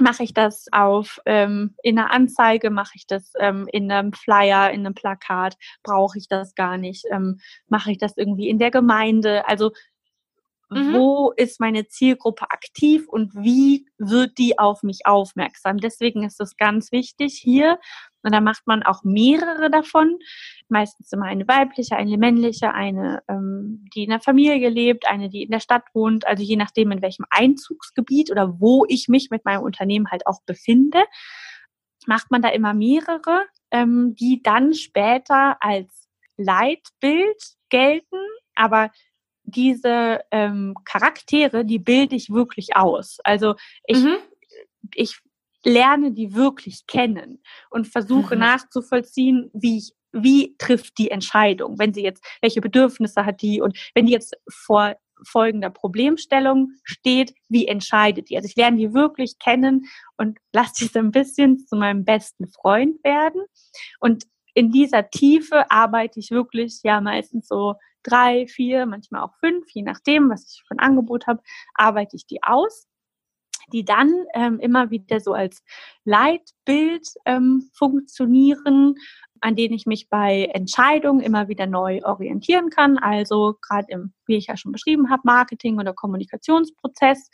mache 0.00 0.22
ich 0.22 0.34
das 0.34 0.66
auf 0.72 1.20
ähm, 1.26 1.74
in 1.82 1.98
einer 1.98 2.10
Anzeige, 2.10 2.70
mache 2.70 2.92
ich 2.94 3.06
das 3.06 3.32
ähm, 3.38 3.66
in 3.72 3.90
einem 3.90 4.12
Flyer, 4.12 4.70
in 4.70 4.80
einem 4.86 4.94
Plakat, 4.94 5.56
brauche 5.82 6.18
ich 6.18 6.28
das 6.28 6.54
gar 6.54 6.76
nicht, 6.78 7.04
ähm, 7.10 7.40
mache 7.68 7.92
ich 7.92 7.98
das 7.98 8.16
irgendwie 8.16 8.48
in 8.48 8.58
der 8.58 8.70
Gemeinde. 8.70 9.46
Also 9.48 9.72
Mhm. 10.70 10.94
Wo 10.94 11.32
ist 11.32 11.58
meine 11.58 11.88
Zielgruppe 11.88 12.50
aktiv 12.50 13.08
und 13.08 13.34
wie 13.34 13.86
wird 13.98 14.38
die 14.38 14.58
auf 14.58 14.84
mich 14.84 15.04
aufmerksam? 15.04 15.78
Deswegen 15.78 16.22
ist 16.22 16.40
es 16.40 16.56
ganz 16.56 16.92
wichtig 16.92 17.38
hier. 17.42 17.80
Und 18.22 18.32
da 18.32 18.40
macht 18.40 18.66
man 18.66 18.82
auch 18.84 19.02
mehrere 19.02 19.70
davon. 19.70 20.18
Meistens 20.70 21.12
immer 21.12 21.26
eine 21.26 21.46
weibliche, 21.48 21.96
eine 21.96 22.16
männliche, 22.16 22.72
eine, 22.72 23.22
ähm, 23.28 23.84
die 23.94 24.04
in 24.04 24.10
der 24.10 24.20
Familie 24.20 24.68
lebt, 24.68 25.06
eine, 25.08 25.28
die 25.28 25.42
in 25.42 25.50
der 25.50 25.60
Stadt 25.60 25.84
wohnt. 25.92 26.26
Also 26.26 26.42
je 26.42 26.56
nachdem, 26.56 26.92
in 26.92 27.02
welchem 27.02 27.26
Einzugsgebiet 27.28 28.30
oder 28.30 28.60
wo 28.60 28.84
ich 28.88 29.08
mich 29.08 29.30
mit 29.30 29.44
meinem 29.44 29.62
Unternehmen 29.62 30.10
halt 30.10 30.26
auch 30.26 30.40
befinde, 30.46 31.02
macht 32.06 32.30
man 32.30 32.42
da 32.42 32.48
immer 32.48 32.72
mehrere, 32.72 33.46
ähm, 33.70 34.14
die 34.14 34.42
dann 34.42 34.74
später 34.74 35.56
als 35.60 36.08
Leitbild 36.36 37.42
gelten. 37.68 38.18
Aber 38.54 38.90
diese 39.42 40.20
ähm, 40.30 40.74
Charaktere, 40.84 41.64
die 41.64 41.78
bilde 41.78 42.16
ich 42.16 42.30
wirklich 42.30 42.76
aus. 42.76 43.18
Also 43.24 43.54
ich, 43.86 43.98
mhm. 43.98 44.16
ich 44.94 45.20
lerne 45.64 46.12
die 46.12 46.34
wirklich 46.34 46.86
kennen 46.86 47.42
und 47.70 47.86
versuche 47.86 48.34
mhm. 48.34 48.40
nachzuvollziehen, 48.40 49.50
wie 49.52 49.78
ich 49.78 49.92
wie 50.12 50.56
trifft 50.58 50.98
die 50.98 51.10
Entscheidung, 51.10 51.78
wenn 51.78 51.94
sie 51.94 52.02
jetzt, 52.02 52.24
welche 52.40 52.60
Bedürfnisse 52.60 53.24
hat 53.24 53.42
die 53.42 53.60
und 53.60 53.78
wenn 53.94 54.06
die 54.06 54.12
jetzt 54.12 54.36
vor 54.48 54.96
folgender 55.22 55.70
Problemstellung 55.70 56.72
steht, 56.82 57.34
wie 57.48 57.68
entscheidet 57.68 58.30
die? 58.30 58.36
Also 58.36 58.46
ich 58.46 58.56
lerne 58.56 58.78
die 58.78 58.94
wirklich 58.94 59.38
kennen 59.38 59.86
und 60.16 60.38
lasse 60.52 60.72
die 60.80 60.86
so 60.86 60.98
ein 60.98 61.10
bisschen 61.10 61.58
zu 61.66 61.76
meinem 61.76 62.04
besten 62.04 62.46
Freund 62.48 63.02
werden. 63.04 63.42
Und 64.00 64.24
in 64.54 64.72
dieser 64.72 65.10
Tiefe 65.10 65.70
arbeite 65.70 66.18
ich 66.18 66.30
wirklich 66.30 66.80
ja 66.82 67.00
meistens 67.00 67.48
so 67.48 67.74
drei, 68.02 68.46
vier, 68.46 68.86
manchmal 68.86 69.22
auch 69.22 69.34
fünf, 69.40 69.66
je 69.72 69.82
nachdem, 69.82 70.30
was 70.30 70.54
ich 70.54 70.62
für 70.66 70.74
ein 70.74 70.80
Angebot 70.80 71.26
habe, 71.26 71.42
arbeite 71.74 72.16
ich 72.16 72.26
die 72.26 72.42
aus. 72.42 72.86
die 73.72 73.84
dann 73.84 74.12
ähm, 74.34 74.58
immer 74.60 74.90
wieder 74.90 75.20
so 75.20 75.32
als 75.32 75.62
Leitbild 76.04 77.06
ähm, 77.24 77.70
funktionieren, 77.72 78.96
an 79.40 79.56
denen 79.56 79.74
ich 79.74 79.86
mich 79.86 80.08
bei 80.08 80.50
Entscheidungen 80.52 81.20
immer 81.20 81.48
wieder 81.48 81.66
neu 81.66 82.00
orientieren 82.04 82.70
kann. 82.70 82.98
Also 82.98 83.56
gerade 83.60 83.86
im, 83.88 84.12
wie 84.26 84.36
ich 84.36 84.46
ja 84.46 84.56
schon 84.56 84.72
beschrieben 84.72 85.10
habe, 85.10 85.22
Marketing 85.24 85.78
oder 85.78 85.92
Kommunikationsprozess 85.92 87.30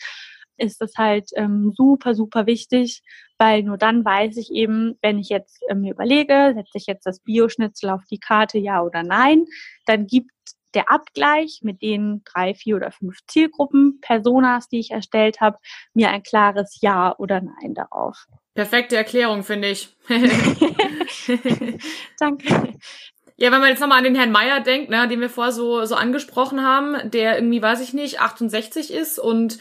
ist 0.58 0.80
das 0.80 0.94
halt 0.96 1.30
ähm, 1.34 1.72
super, 1.76 2.14
super 2.14 2.46
wichtig, 2.46 3.02
weil 3.38 3.62
nur 3.62 3.76
dann 3.76 4.04
weiß 4.04 4.36
ich 4.38 4.50
eben, 4.50 4.98
wenn 5.02 5.18
ich 5.18 5.28
jetzt 5.28 5.62
äh, 5.68 5.74
mir 5.74 5.92
überlege, 5.92 6.52
setze 6.54 6.78
ich 6.78 6.86
jetzt 6.86 7.04
das 7.04 7.20
Bioschnitzel 7.20 7.90
auf 7.90 8.02
die 8.10 8.18
Karte, 8.18 8.58
ja 8.58 8.82
oder 8.82 9.02
nein, 9.02 9.44
dann 9.84 10.06
gibt 10.06 10.30
der 10.74 10.90
Abgleich 10.90 11.60
mit 11.62 11.80
den 11.80 12.22
drei, 12.24 12.54
vier 12.54 12.76
oder 12.76 12.90
fünf 12.90 13.18
Zielgruppen, 13.26 13.98
Personas, 14.02 14.68
die 14.68 14.78
ich 14.78 14.90
erstellt 14.90 15.40
habe, 15.40 15.56
mir 15.94 16.10
ein 16.10 16.22
klares 16.22 16.78
Ja 16.82 17.16
oder 17.16 17.40
Nein 17.40 17.72
darauf. 17.74 18.26
Perfekte 18.54 18.94
Erklärung, 18.96 19.42
finde 19.42 19.70
ich. 19.70 19.96
Danke. 22.18 22.74
Ja, 23.38 23.52
wenn 23.52 23.60
man 23.60 23.68
jetzt 23.68 23.80
nochmal 23.80 23.98
an 23.98 24.04
den 24.04 24.14
Herrn 24.14 24.32
Meier 24.32 24.60
denkt, 24.60 24.88
ne, 24.88 25.06
den 25.08 25.20
wir 25.20 25.28
vorher 25.28 25.52
so, 25.52 25.84
so 25.84 25.94
angesprochen 25.94 26.62
haben, 26.62 27.10
der 27.10 27.36
irgendwie, 27.36 27.60
weiß 27.60 27.80
ich 27.82 27.92
nicht, 27.92 28.20
68 28.20 28.92
ist 28.92 29.18
und 29.18 29.58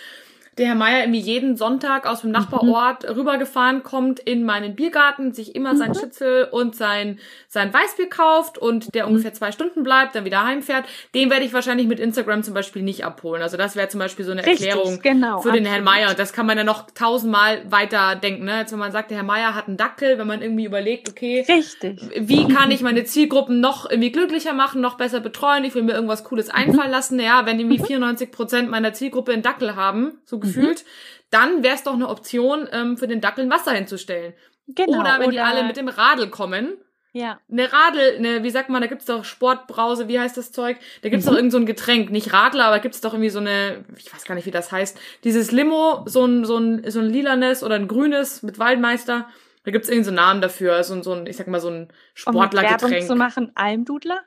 der 0.57 0.67
Herr 0.67 0.75
Meier 0.75 1.01
irgendwie 1.01 1.19
jeden 1.19 1.57
Sonntag 1.57 2.05
aus 2.05 2.21
dem 2.21 2.31
Nachbarort 2.31 3.03
mhm. 3.03 3.15
rübergefahren 3.15 3.83
kommt 3.83 4.19
in 4.19 4.45
meinen 4.45 4.75
Biergarten, 4.75 5.33
sich 5.33 5.53
immer 5.53 5.73
mhm. 5.73 5.77
sein 5.77 5.95
Schützel 5.95 6.45
und 6.49 6.75
sein, 6.75 7.19
sein 7.49 7.73
Weißbier 7.73 8.09
kauft 8.09 8.57
und 8.57 8.95
der 8.95 9.03
mhm. 9.03 9.11
ungefähr 9.11 9.33
zwei 9.33 9.51
Stunden 9.51 9.83
bleibt, 9.83 10.15
dann 10.15 10.23
wieder 10.23 10.45
heimfährt, 10.45 10.85
den 11.13 11.29
werde 11.29 11.43
ich 11.43 11.53
wahrscheinlich 11.53 11.87
mit 11.87 11.99
Instagram 11.99 12.43
zum 12.43 12.53
Beispiel 12.53 12.83
nicht 12.83 13.03
abholen. 13.03 13.41
Also 13.41 13.57
das 13.57 13.75
wäre 13.75 13.89
zum 13.89 13.99
Beispiel 13.99 14.23
so 14.23 14.31
eine 14.31 14.45
Richtig, 14.45 14.67
Erklärung 14.67 15.01
genau, 15.01 15.39
für 15.39 15.51
den 15.51 15.65
absolut. 15.65 15.73
Herrn 15.73 15.83
Meier. 15.83 16.13
Das 16.13 16.31
kann 16.31 16.45
man 16.45 16.57
ja 16.57 16.63
noch 16.63 16.89
tausendmal 16.91 17.69
weiter 17.69 18.15
denken. 18.15 18.45
Ne? 18.45 18.59
Jetzt 18.59 18.71
wenn 18.71 18.79
man 18.79 18.93
sagt, 18.93 19.11
der 19.11 19.17
Herr 19.17 19.25
Meier 19.25 19.55
hat 19.55 19.67
einen 19.67 19.77
Dackel, 19.77 20.17
wenn 20.17 20.27
man 20.27 20.41
irgendwie 20.41 20.65
überlegt, 20.65 21.09
okay, 21.09 21.45
Richtig. 21.47 21.99
wie 22.15 22.47
kann 22.47 22.71
ich 22.71 22.81
meine 22.81 23.03
Zielgruppen 23.03 23.59
noch 23.59 23.89
irgendwie 23.89 24.11
glücklicher 24.11 24.53
machen, 24.53 24.79
noch 24.79 24.95
besser 24.95 25.19
betreuen, 25.19 25.65
ich 25.65 25.75
will 25.75 25.83
mir 25.83 25.93
irgendwas 25.93 26.23
Cooles 26.23 26.49
einfallen 26.49 26.91
lassen. 26.91 27.19
Ja, 27.19 27.45
wenn 27.45 27.59
irgendwie 27.59 27.79
94 27.79 28.29
mhm. 28.29 28.31
Prozent 28.31 28.69
meiner 28.69 28.93
Zielgruppe 28.93 29.33
einen 29.33 29.41
Dackel 29.41 29.75
haben, 29.75 30.19
so 30.23 30.39
gefühlt, 30.45 30.84
mhm. 30.84 30.88
dann 31.31 31.63
wäre 31.63 31.75
es 31.75 31.84
doch 31.84 31.93
eine 31.93 32.10
Option, 32.10 32.67
ähm, 32.71 32.97
für 32.97 33.08
den 33.08 33.21
Dackel 33.21 33.45
ein 33.45 33.51
Wasser 33.51 33.71
hinzustellen. 33.71 34.34
Genau. 34.67 34.99
Oder 34.99 35.19
wenn 35.19 35.27
oder 35.27 35.31
die 35.31 35.39
alle 35.39 35.63
mit 35.63 35.77
dem 35.77 35.88
Radl 35.88 36.29
kommen. 36.29 36.73
Ja. 37.13 37.39
Eine 37.49 37.71
Radl, 37.71 38.15
eine, 38.17 38.43
wie 38.43 38.49
sagt 38.49 38.69
man, 38.69 38.81
da 38.81 38.88
gibt's 38.88 39.05
doch 39.05 39.23
Sportbrause, 39.23 40.10
wie 40.10 40.19
heißt 40.19 40.36
das 40.36 40.51
Zeug? 40.51 40.77
Da 41.01 41.08
gibt's 41.08 41.25
mhm. 41.25 41.29
doch 41.29 41.36
irgend 41.38 41.51
so 41.53 41.58
ein 41.58 41.65
Getränk, 41.65 42.12
nicht 42.12 42.34
Radler, 42.34 42.65
aber 42.65 42.79
gibt's 42.79 42.99
doch 42.99 43.13
irgendwie 43.13 43.29
so 43.29 43.39
eine, 43.39 43.86
ich 43.95 44.13
weiß 44.13 44.25
gar 44.25 44.36
nicht, 44.36 44.45
wie 44.45 44.51
das 44.51 44.71
heißt. 44.71 44.99
Dieses 45.23 45.51
Limo, 45.51 46.03
so 46.08 46.25
ein, 46.25 46.43
so 46.43 46.58
ein, 46.58 46.89
so 46.91 46.99
ein 46.99 47.10
lilanes 47.10 47.63
oder 47.63 47.75
ein 47.75 47.88
grünes 47.88 48.43
mit 48.43 48.60
Waldmeister. 48.60 49.29
Da 49.63 49.71
gibt's 49.71 49.88
irgendeinen 49.88 50.03
so 50.03 50.21
einen 50.21 50.27
Namen 50.27 50.41
dafür, 50.41 50.84
so, 50.84 51.01
so 51.01 51.13
ein, 51.13 51.25
ich 51.25 51.38
sag 51.38 51.47
mal, 51.47 51.62
so 51.62 51.69
ein 51.69 51.88
Sportlergetränk. 52.15 52.84
Um 52.84 52.91
Werbung 52.91 53.08
zu 53.08 53.15
machen, 53.15 53.51
Almdudler? 53.55 54.21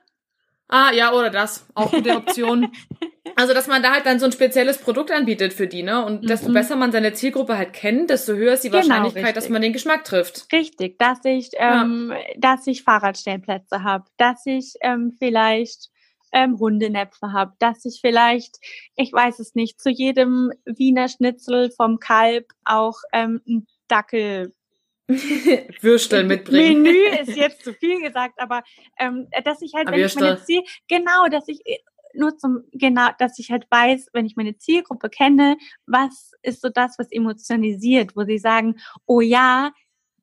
Ah, 0.69 0.93
ja, 0.93 1.13
oder 1.13 1.31
das. 1.31 1.67
Auch 1.75 1.91
gute 1.91 2.15
Option. 2.15 2.71
also, 3.37 3.55
dass 3.55 3.67
man 3.67 3.83
da 3.83 3.93
halt 3.93 4.05
dann 4.05 4.19
so 4.19 4.27
ein 4.27 4.33
spezielles 4.33 4.79
Produkt 4.79 5.11
anbietet 5.11 5.55
für 5.55 5.67
die, 5.67 5.83
ne? 5.83 6.05
Und 6.05 6.29
desto 6.29 6.51
mhm. 6.51 6.55
besser 6.55 6.77
man 6.77 6.93
seine 6.93 7.15
Zielgruppe 7.15 7.57
halt 7.57 7.73
kennt, 7.73 8.11
desto 8.11 8.35
höher 8.35 8.53
ist 8.53 8.65
die 8.65 8.69
genau, 8.69 8.83
Wahrscheinlichkeit, 8.83 9.25
richtig. 9.25 9.35
dass 9.35 9.49
man 9.49 9.63
den 9.63 9.73
Geschmack 9.73 10.05
trifft. 10.05 10.47
Richtig, 10.53 10.99
dass 10.99 11.25
ich, 11.25 11.51
ähm, 11.55 12.13
ja. 12.13 12.19
dass 12.37 12.67
ich 12.67 12.83
Fahrradstellplätze 12.83 13.83
habe, 13.83 14.05
dass 14.19 14.45
ich 14.45 14.75
ähm, 14.83 15.17
vielleicht 15.19 15.89
ähm, 16.33 16.59
Hundenäpfe 16.59 17.33
habe, 17.33 17.55
dass 17.59 17.87
ich 17.87 18.01
vielleicht, 18.03 18.59
ich 18.97 19.13
weiß 19.13 19.39
es 19.39 19.55
nicht, 19.55 19.81
zu 19.81 19.89
jedem 19.89 20.53
Wiener 20.67 21.09
Schnitzel 21.09 21.71
vom 21.71 21.99
Kalb 21.99 22.53
auch 22.65 22.99
ähm, 23.13 23.41
einen 23.47 23.67
Dackel 23.89 24.53
Würstel 25.81 26.25
mitbringen. 26.25 26.83
Menü 26.83 26.99
ist 27.21 27.35
jetzt 27.35 27.65
zu 27.65 27.73
viel 27.73 28.01
gesagt, 28.03 28.39
aber 28.39 28.63
ähm, 28.99 29.29
dass 29.45 29.63
ich 29.63 29.75
halt, 29.75 29.89
wenn 29.89 30.01
Würstel. 30.01 30.23
ich 30.23 30.29
meine 30.29 30.45
Ziel, 30.45 30.63
genau, 30.87 31.29
dass 31.29 31.49
ich 31.49 31.67
äh, 31.67 31.79
nur 32.15 32.37
zum, 32.37 32.65
genau, 32.73 33.09
dass 33.19 33.39
ich 33.39 33.51
halt 33.51 33.67
weiß, 33.71 34.09
wenn 34.13 34.27
ich 34.27 34.37
meine 34.37 34.59
Zielgruppe 34.59 35.09
kenne, 35.09 35.57
was 35.87 36.33
ist 36.43 36.61
so 36.61 36.69
das, 36.69 36.99
was 36.99 37.11
emotionalisiert, 37.11 38.17
wo 38.17 38.25
sie 38.25 38.39
sagen, 38.39 38.77
oh 39.07 39.21
ja, 39.21 39.73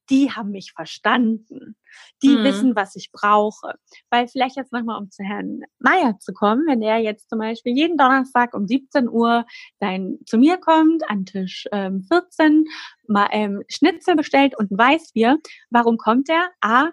die 0.09 0.31
haben 0.31 0.51
mich 0.51 0.73
verstanden. 0.73 1.75
Die 2.21 2.35
mhm. 2.35 2.43
wissen, 2.43 2.75
was 2.75 2.95
ich 2.95 3.11
brauche. 3.11 3.75
Weil 4.09 4.27
vielleicht 4.27 4.57
jetzt 4.57 4.73
nochmal, 4.73 4.99
um 4.99 5.09
zu 5.11 5.23
Herrn 5.23 5.61
Meier 5.79 6.17
zu 6.19 6.33
kommen, 6.33 6.65
wenn 6.67 6.81
er 6.81 6.97
jetzt 6.97 7.29
zum 7.29 7.39
Beispiel 7.39 7.75
jeden 7.75 7.97
Donnerstag 7.97 8.53
um 8.53 8.67
17 8.67 9.07
Uhr 9.09 9.45
dann 9.79 10.17
zu 10.25 10.37
mir 10.37 10.57
kommt, 10.57 11.09
an 11.09 11.25
Tisch 11.25 11.65
ähm, 11.71 12.03
14, 12.03 12.65
mal 13.07 13.29
ähm, 13.31 13.63
Schnitzel 13.67 14.15
bestellt 14.15 14.57
und 14.57 14.71
ein 14.71 14.77
Weißbier, 14.77 15.37
warum 15.69 15.97
kommt 15.97 16.29
er? 16.29 16.49
A, 16.61 16.91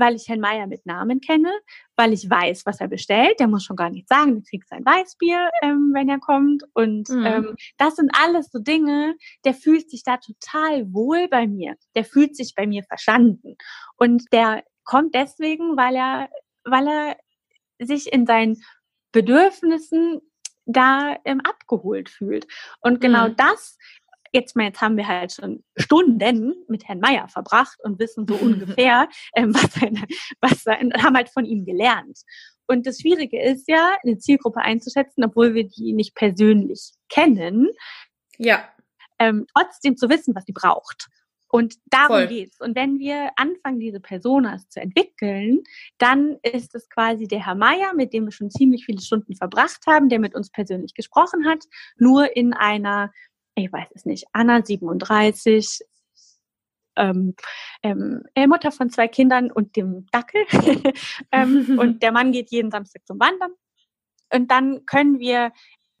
weil 0.00 0.16
ich 0.16 0.28
Herrn 0.28 0.40
Meier 0.40 0.66
mit 0.66 0.86
Namen 0.86 1.20
kenne, 1.20 1.52
weil 1.96 2.12
ich 2.12 2.28
weiß, 2.28 2.66
was 2.66 2.80
er 2.80 2.88
bestellt. 2.88 3.38
Der 3.38 3.46
muss 3.46 3.64
schon 3.64 3.76
gar 3.76 3.90
nichts 3.90 4.08
sagen, 4.08 4.34
der 4.34 4.42
kriegt 4.42 4.68
sein 4.68 4.84
Weißbier, 4.84 5.50
ähm, 5.62 5.92
wenn 5.94 6.08
er 6.08 6.18
kommt. 6.18 6.64
Und 6.74 7.08
mhm. 7.08 7.26
ähm, 7.26 7.56
das 7.76 7.96
sind 7.96 8.10
alles 8.12 8.50
so 8.50 8.58
Dinge, 8.58 9.14
der 9.44 9.54
fühlt 9.54 9.90
sich 9.90 10.02
da 10.02 10.16
total 10.16 10.92
wohl 10.92 11.28
bei 11.28 11.46
mir. 11.46 11.76
Der 11.94 12.04
fühlt 12.04 12.34
sich 12.34 12.54
bei 12.56 12.66
mir 12.66 12.82
verstanden. 12.82 13.56
Und 13.96 14.24
der 14.32 14.64
kommt 14.84 15.14
deswegen, 15.14 15.76
weil 15.76 15.94
er, 15.94 16.28
weil 16.64 16.88
er 16.88 17.16
sich 17.78 18.12
in 18.12 18.26
seinen 18.26 18.60
Bedürfnissen 19.12 20.20
da 20.66 21.16
ähm, 21.24 21.40
abgeholt 21.40 22.08
fühlt. 22.08 22.46
Und 22.80 23.00
genau 23.00 23.28
mhm. 23.28 23.36
das 23.36 23.76
jetzt 24.32 24.56
mal, 24.56 24.64
jetzt 24.64 24.80
haben 24.80 24.96
wir 24.96 25.08
halt 25.08 25.32
schon 25.32 25.64
Stunden 25.76 26.54
mit 26.68 26.86
Herrn 26.86 27.00
Meier 27.00 27.28
verbracht 27.28 27.78
und 27.82 27.98
wissen 27.98 28.26
so 28.26 28.34
ungefähr, 28.34 29.08
ähm, 29.34 29.54
was 29.54 29.72
seine, 29.74 30.04
was 30.40 30.62
seine, 30.62 31.02
haben 31.02 31.16
halt 31.16 31.30
von 31.30 31.44
ihm 31.44 31.64
gelernt. 31.64 32.20
Und 32.66 32.86
das 32.86 33.00
Schwierige 33.00 33.42
ist 33.42 33.68
ja, 33.68 33.96
eine 34.04 34.18
Zielgruppe 34.18 34.60
einzuschätzen, 34.60 35.24
obwohl 35.24 35.54
wir 35.54 35.64
die 35.64 35.92
nicht 35.92 36.14
persönlich 36.14 36.92
kennen. 37.08 37.68
Ja. 38.38 38.68
Ähm, 39.18 39.46
trotzdem 39.52 39.96
zu 39.96 40.08
wissen, 40.08 40.34
was 40.34 40.44
sie 40.44 40.52
braucht. 40.52 41.08
Und 41.52 41.74
darum 41.86 42.16
Voll. 42.16 42.26
geht's. 42.28 42.60
Und 42.60 42.76
wenn 42.76 43.00
wir 43.00 43.30
anfangen, 43.34 43.80
diese 43.80 43.98
Personas 43.98 44.68
zu 44.68 44.80
entwickeln, 44.80 45.64
dann 45.98 46.38
ist 46.42 46.76
es 46.76 46.88
quasi 46.88 47.26
der 47.26 47.44
Herr 47.44 47.56
Meier, 47.56 47.92
mit 47.94 48.12
dem 48.12 48.26
wir 48.26 48.32
schon 48.32 48.52
ziemlich 48.52 48.84
viele 48.84 49.00
Stunden 49.00 49.34
verbracht 49.34 49.84
haben, 49.88 50.08
der 50.08 50.20
mit 50.20 50.36
uns 50.36 50.50
persönlich 50.50 50.94
gesprochen 50.94 51.48
hat, 51.48 51.64
nur 51.96 52.36
in 52.36 52.54
einer 52.54 53.10
ich 53.64 53.72
weiß 53.72 53.88
es 53.94 54.04
nicht, 54.04 54.26
Anna 54.32 54.64
37, 54.64 55.80
ähm, 56.96 57.34
ähm, 57.82 58.22
äh, 58.34 58.46
Mutter 58.46 58.72
von 58.72 58.90
zwei 58.90 59.08
Kindern 59.08 59.50
und 59.50 59.76
dem 59.76 60.06
Dackel. 60.12 60.44
ähm, 61.32 61.78
und 61.78 62.02
der 62.02 62.12
Mann 62.12 62.32
geht 62.32 62.50
jeden 62.50 62.70
Samstag 62.70 63.06
zum 63.06 63.18
Wandern. 63.20 63.52
Und 64.32 64.50
dann 64.50 64.86
können 64.86 65.18
wir 65.18 65.52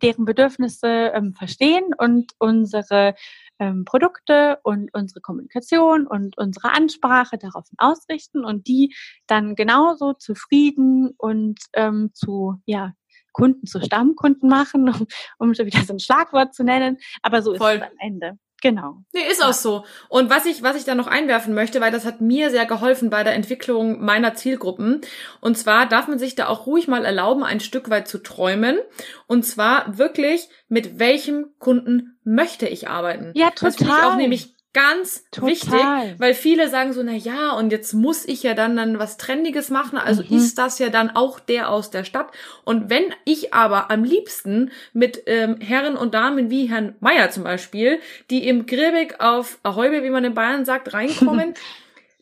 deren 0.02 0.24
Bedürfnisse 0.24 1.12
ähm, 1.14 1.34
verstehen 1.34 1.90
und 1.96 2.32
unsere 2.38 3.14
ähm, 3.58 3.84
Produkte 3.84 4.58
und 4.62 4.92
unsere 4.94 5.20
Kommunikation 5.20 6.06
und 6.06 6.38
unsere 6.38 6.72
Ansprache 6.72 7.36
darauf 7.36 7.66
ausrichten 7.76 8.44
und 8.44 8.66
die 8.66 8.94
dann 9.26 9.54
genauso 9.54 10.14
zufrieden 10.14 11.10
und 11.18 11.60
ähm, 11.74 12.10
zu 12.14 12.62
ja, 12.64 12.94
Kunden 13.32 13.66
zu 13.66 13.80
Stammkunden 13.80 14.48
machen, 14.48 14.88
um, 14.88 15.06
um 15.38 15.54
schon 15.54 15.66
wieder 15.66 15.82
so 15.82 15.92
ein 15.92 16.00
Schlagwort 16.00 16.54
zu 16.54 16.64
nennen. 16.64 16.98
Aber 17.22 17.42
so 17.42 17.52
ist 17.52 17.58
Voll. 17.58 17.76
es 17.76 17.82
am 17.82 17.96
Ende. 17.98 18.38
Genau. 18.62 18.98
Nee, 19.12 19.22
ist 19.30 19.42
auch 19.42 19.54
so. 19.54 19.84
Und 20.08 20.28
was 20.28 20.44
ich, 20.44 20.62
was 20.62 20.76
ich 20.76 20.84
da 20.84 20.94
noch 20.94 21.06
einwerfen 21.06 21.54
möchte, 21.54 21.80
weil 21.80 21.92
das 21.92 22.04
hat 22.04 22.20
mir 22.20 22.50
sehr 22.50 22.66
geholfen 22.66 23.08
bei 23.08 23.24
der 23.24 23.34
Entwicklung 23.34 24.04
meiner 24.04 24.34
Zielgruppen. 24.34 25.00
Und 25.40 25.56
zwar 25.56 25.86
darf 25.86 26.08
man 26.08 26.18
sich 26.18 26.34
da 26.34 26.48
auch 26.48 26.66
ruhig 26.66 26.86
mal 26.86 27.04
erlauben, 27.04 27.42
ein 27.42 27.60
Stück 27.60 27.88
weit 27.88 28.06
zu 28.06 28.18
träumen. 28.18 28.78
Und 29.26 29.46
zwar 29.46 29.96
wirklich, 29.96 30.48
mit 30.68 30.98
welchem 30.98 31.46
Kunden 31.58 32.18
möchte 32.22 32.68
ich 32.68 32.88
arbeiten? 32.88 33.32
Ja, 33.34 33.50
total. 33.50 33.70
Das 33.70 33.76
finde 33.76 33.92
ich 33.92 34.04
auch 34.04 34.16
nämlich 34.16 34.54
ganz 34.72 35.24
Total. 35.30 35.50
wichtig, 35.50 35.80
weil 36.18 36.34
viele 36.34 36.68
sagen 36.68 36.92
so, 36.92 37.02
na 37.02 37.12
ja, 37.12 37.52
und 37.52 37.72
jetzt 37.72 37.92
muss 37.92 38.24
ich 38.24 38.42
ja 38.42 38.54
dann 38.54 38.76
dann 38.76 38.98
was 38.98 39.16
Trendiges 39.16 39.70
machen, 39.70 39.98
also 39.98 40.22
mhm. 40.22 40.36
ist 40.36 40.58
das 40.58 40.78
ja 40.78 40.90
dann 40.90 41.10
auch 41.10 41.40
der 41.40 41.70
aus 41.70 41.90
der 41.90 42.04
Stadt. 42.04 42.28
Und 42.64 42.88
wenn 42.88 43.04
ich 43.24 43.52
aber 43.52 43.90
am 43.90 44.04
liebsten 44.04 44.70
mit 44.92 45.24
ähm, 45.26 45.60
Herren 45.60 45.96
und 45.96 46.14
Damen 46.14 46.50
wie 46.50 46.66
Herrn 46.66 46.94
Meier 47.00 47.30
zum 47.30 47.44
Beispiel, 47.44 47.98
die 48.30 48.46
im 48.46 48.66
Grillbeck 48.66 49.16
auf 49.18 49.58
Ahäube, 49.62 50.04
wie 50.04 50.10
man 50.10 50.24
in 50.24 50.34
Bayern 50.34 50.64
sagt, 50.64 50.94
reinkommen, 50.94 51.54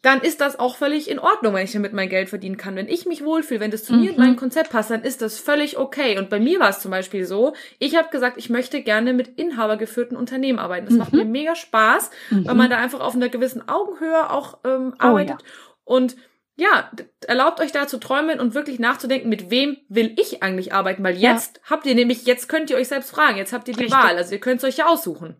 dann 0.03 0.21
ist 0.21 0.41
das 0.41 0.59
auch 0.59 0.77
völlig 0.77 1.11
in 1.11 1.19
Ordnung, 1.19 1.55
wenn 1.55 1.65
ich 1.65 1.73
damit 1.73 1.93
mein 1.93 2.09
Geld 2.09 2.29
verdienen 2.29 2.57
kann. 2.57 2.77
Wenn 2.77 2.89
ich 2.89 3.07
mich 3.07 3.25
wohlfühle, 3.25 3.61
wenn 3.61 3.71
das 3.71 3.85
zu 3.85 3.95
mhm. 3.95 4.01
mir 4.01 4.11
und 4.11 4.19
mein 4.19 4.37
Konzept 4.37 4.71
passt, 4.71 4.91
dann 4.91 5.03
ist 5.03 5.23
das 5.23 5.39
völlig 5.39 5.77
okay. 5.77 6.19
Und 6.19 6.31
bei 6.31 6.39
mir 6.39 6.61
war 6.61 6.71
es 6.71 6.81
zum 6.81 6.91
Beispiel 6.91 7.25
so, 7.25 7.55
ich 7.79 7.97
habe 7.97 8.09
gesagt, 8.11 8.39
ich 8.39 8.51
möchte 8.51 8.83
gerne 8.83 9.13
mit 9.13 9.29
inhabergeführten 9.39 10.17
Unternehmen 10.17 10.59
arbeiten. 10.59 10.87
Das 10.87 10.95
mhm. 10.95 10.99
macht 10.99 11.13
mir 11.13 11.25
mega 11.25 11.55
Spaß, 11.55 12.11
mhm. 12.31 12.47
weil 12.47 12.55
man 12.55 12.71
da 12.71 12.79
einfach 12.79 13.01
auf 13.01 13.15
einer 13.15 13.29
gewissen 13.29 13.69
Augenhöhe 13.69 14.31
auch 14.31 14.59
ähm, 14.65 14.95
arbeitet. 14.99 15.39
Oh, 15.41 15.45
ja. 15.45 15.97
Und 15.97 16.17
ja, 16.57 16.91
erlaubt 17.27 17.61
euch 17.61 17.71
da 17.71 17.87
zu 17.87 17.99
träumen 17.99 18.41
und 18.41 18.55
wirklich 18.55 18.81
nachzudenken, 18.81 19.29
mit 19.29 19.49
wem 19.49 19.79
will 19.89 20.15
ich 20.19 20.43
eigentlich 20.43 20.73
arbeiten? 20.73 21.05
Weil 21.05 21.17
jetzt 21.17 21.59
ja. 21.59 21.71
habt 21.71 21.87
ihr 21.87 21.95
nämlich, 21.95 22.27
jetzt 22.27 22.49
könnt 22.49 22.69
ihr 22.71 22.77
euch 22.77 22.89
selbst 22.89 23.11
fragen, 23.11 23.37
jetzt 23.37 23.53
habt 23.53 23.69
ihr 23.69 23.75
die 23.75 23.85
Richtig. 23.85 23.97
Wahl. 23.97 24.17
Also 24.17 24.33
ihr 24.35 24.41
könnt 24.41 24.59
es 24.59 24.65
euch 24.65 24.77
ja 24.77 24.87
aussuchen. 24.87 25.37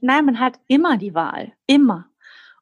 Nein, 0.00 0.26
man 0.26 0.38
hat 0.38 0.60
immer 0.66 0.98
die 0.98 1.14
Wahl. 1.14 1.52
Immer. 1.66 2.09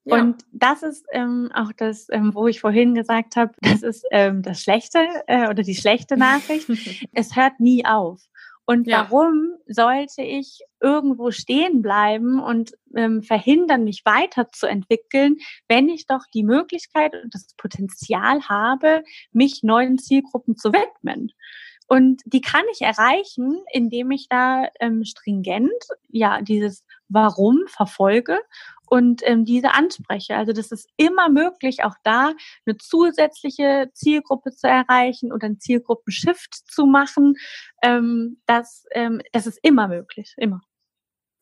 Ja. 0.09 0.23
Und 0.23 0.45
das 0.53 0.83
ist 0.83 1.07
ähm, 1.13 1.51
auch 1.55 1.73
das, 1.77 2.07
ähm, 2.11 2.35
wo 2.35 2.47
ich 2.47 2.61
vorhin 2.61 2.95
gesagt 2.95 3.37
habe, 3.37 3.53
das 3.61 3.83
ist 3.83 4.07
ähm, 4.11 4.43
das 4.43 4.63
Schlechte 4.63 5.07
äh, 5.27 5.49
oder 5.49 5.63
die 5.63 5.75
schlechte 5.75 6.17
Nachricht. 6.17 6.69
es 7.13 7.37
hört 7.37 7.61
nie 7.61 7.85
auf. 7.85 8.21
Und 8.65 8.87
ja. 8.87 9.07
warum 9.11 9.53
sollte 9.67 10.23
ich 10.23 10.61
irgendwo 10.81 11.31
stehen 11.31 11.83
bleiben 11.83 12.39
und 12.39 12.73
ähm, 12.95 13.23
verhindern, 13.23 13.85
mich 13.85 14.03
weiterzuentwickeln, 14.05 15.37
wenn 15.69 15.89
ich 15.89 16.07
doch 16.07 16.25
die 16.33 16.43
Möglichkeit 16.43 17.15
und 17.23 17.35
das 17.35 17.55
Potenzial 17.57 18.43
habe, 18.49 19.05
mich 19.33 19.63
neuen 19.63 19.99
Zielgruppen 19.99 20.57
zu 20.57 20.73
widmen? 20.73 21.33
Und 21.87 22.21
die 22.27 22.43
kann 22.43 22.65
ich 22.73 22.83
erreichen, 22.83 23.59
indem 23.73 24.11
ich 24.11 24.29
da 24.29 24.69
ähm, 24.81 25.05
stringent 25.05 25.73
ja 26.11 26.43
dieses 26.43 26.85
Warum 27.09 27.61
verfolge 27.67 28.39
und 28.91 29.23
ähm, 29.25 29.45
diese 29.45 29.73
anspreche. 29.75 30.37
Also 30.37 30.53
das 30.53 30.73
ist 30.73 30.89
immer 30.97 31.29
möglich, 31.29 31.85
auch 31.85 31.95
da 32.05 32.33
eine 32.67 32.77
zusätzliche 32.77 33.91
Zielgruppe 33.95 34.53
zu 34.53 34.67
erreichen 34.69 35.33
oder 35.33 35.47
einen 35.47 35.61
Zielgruppenshift 35.61 36.55
zu 36.55 36.87
machen. 36.87 37.35
Ähm, 37.83 38.41
das, 38.47 38.85
ähm, 38.93 39.21
das 39.33 39.47
ist 39.47 39.59
immer 39.63 39.89
möglich, 39.89 40.35
immer. 40.37 40.61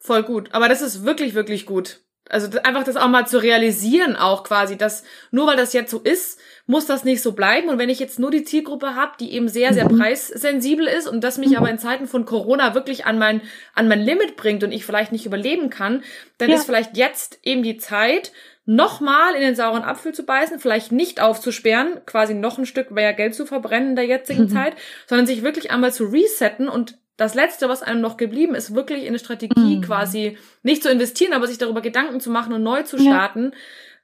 Voll 0.00 0.22
gut. 0.22 0.54
Aber 0.54 0.68
das 0.68 0.82
ist 0.82 1.04
wirklich, 1.04 1.34
wirklich 1.34 1.66
gut. 1.66 2.05
Also 2.28 2.58
einfach 2.64 2.84
das 2.84 2.96
auch 2.96 3.08
mal 3.08 3.26
zu 3.26 3.38
realisieren, 3.38 4.16
auch 4.16 4.42
quasi, 4.44 4.76
dass 4.76 5.04
nur 5.30 5.46
weil 5.46 5.56
das 5.56 5.72
jetzt 5.72 5.90
so 5.90 6.00
ist, 6.00 6.40
muss 6.66 6.86
das 6.86 7.04
nicht 7.04 7.22
so 7.22 7.32
bleiben. 7.32 7.68
Und 7.68 7.78
wenn 7.78 7.88
ich 7.88 8.00
jetzt 8.00 8.18
nur 8.18 8.30
die 8.30 8.44
Zielgruppe 8.44 8.94
habe, 8.96 9.12
die 9.20 9.32
eben 9.32 9.48
sehr, 9.48 9.72
sehr 9.72 9.90
mhm. 9.90 9.98
preissensibel 9.98 10.86
ist 10.86 11.06
und 11.06 11.22
das 11.22 11.38
mich 11.38 11.50
mhm. 11.50 11.56
aber 11.56 11.70
in 11.70 11.78
Zeiten 11.78 12.06
von 12.06 12.24
Corona 12.24 12.74
wirklich 12.74 13.06
an 13.06 13.18
mein, 13.18 13.40
an 13.74 13.88
mein 13.88 14.00
Limit 14.00 14.36
bringt 14.36 14.64
und 14.64 14.72
ich 14.72 14.84
vielleicht 14.84 15.12
nicht 15.12 15.26
überleben 15.26 15.70
kann, 15.70 16.02
dann 16.38 16.50
ja. 16.50 16.56
ist 16.56 16.64
vielleicht 16.64 16.96
jetzt 16.96 17.38
eben 17.44 17.62
die 17.62 17.76
Zeit, 17.76 18.32
nochmal 18.66 19.36
in 19.36 19.42
den 19.42 19.54
sauren 19.54 19.84
Apfel 19.84 20.12
zu 20.12 20.24
beißen, 20.24 20.58
vielleicht 20.58 20.90
nicht 20.90 21.20
aufzusperren, 21.20 22.00
quasi 22.04 22.34
noch 22.34 22.58
ein 22.58 22.66
Stück 22.66 22.90
mehr 22.90 23.14
Geld 23.14 23.34
zu 23.34 23.46
verbrennen 23.46 23.90
in 23.90 23.96
der 23.96 24.06
jetzigen 24.06 24.44
mhm. 24.44 24.48
Zeit, 24.48 24.74
sondern 25.06 25.26
sich 25.26 25.42
wirklich 25.42 25.70
einmal 25.70 25.92
zu 25.92 26.04
resetten 26.04 26.68
und 26.68 26.98
das 27.16 27.34
Letzte, 27.34 27.68
was 27.68 27.82
einem 27.82 28.00
noch 28.00 28.16
geblieben 28.16 28.54
ist, 28.54 28.74
wirklich 28.74 29.02
in 29.02 29.08
eine 29.08 29.18
Strategie 29.18 29.76
mhm. 29.76 29.82
quasi 29.82 30.38
nicht 30.62 30.82
zu 30.82 30.90
investieren, 30.90 31.32
aber 31.32 31.46
sich 31.46 31.58
darüber 31.58 31.80
Gedanken 31.80 32.20
zu 32.20 32.30
machen 32.30 32.52
und 32.52 32.62
neu 32.62 32.82
zu 32.82 32.98
starten, 32.98 33.52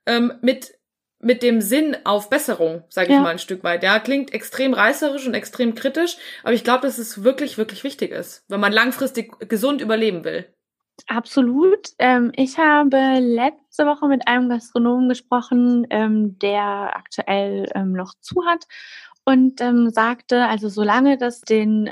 ja. 0.07 0.17
ähm, 0.17 0.33
mit 0.41 0.75
mit 1.25 1.45
dem 1.45 1.61
Sinn 1.61 1.97
auf 2.03 2.31
Besserung, 2.31 2.83
sage 2.89 3.11
ich 3.11 3.15
ja. 3.15 3.21
mal 3.21 3.31
ein 3.31 3.39
Stück 3.39 3.63
weit. 3.63 3.85
Ja, 3.85 4.01
klingt 4.01 4.35
extrem 4.35 4.75
reißerisch 4.75 5.25
und 5.25 5.35
extrem 5.35 5.77
kritisch, 5.77 6.17
aber 6.43 6.53
ich 6.53 6.65
glaube, 6.65 6.83
dass 6.83 6.99
es 6.99 7.23
wirklich, 7.23 7.59
wirklich 7.59 7.85
wichtig 7.85 8.11
ist, 8.11 8.45
wenn 8.49 8.59
man 8.59 8.73
langfristig 8.73 9.33
gesund 9.49 9.81
überleben 9.81 10.25
will. 10.25 10.53
Absolut. 11.07 11.91
Ähm, 11.99 12.33
ich 12.35 12.59
habe 12.59 13.19
letzte 13.21 13.87
Woche 13.87 14.09
mit 14.09 14.27
einem 14.27 14.49
Gastronomen 14.49 15.09
gesprochen, 15.09 15.87
ähm, 15.91 16.39
der 16.41 16.97
aktuell 16.97 17.69
ähm, 17.75 17.93
noch 17.93 18.15
zu 18.21 18.45
hat 18.45 18.67
und 19.25 19.61
ähm, 19.61 19.91
sagte, 19.91 20.47
also 20.47 20.69
solange 20.69 21.19
das 21.19 21.41
den 21.41 21.89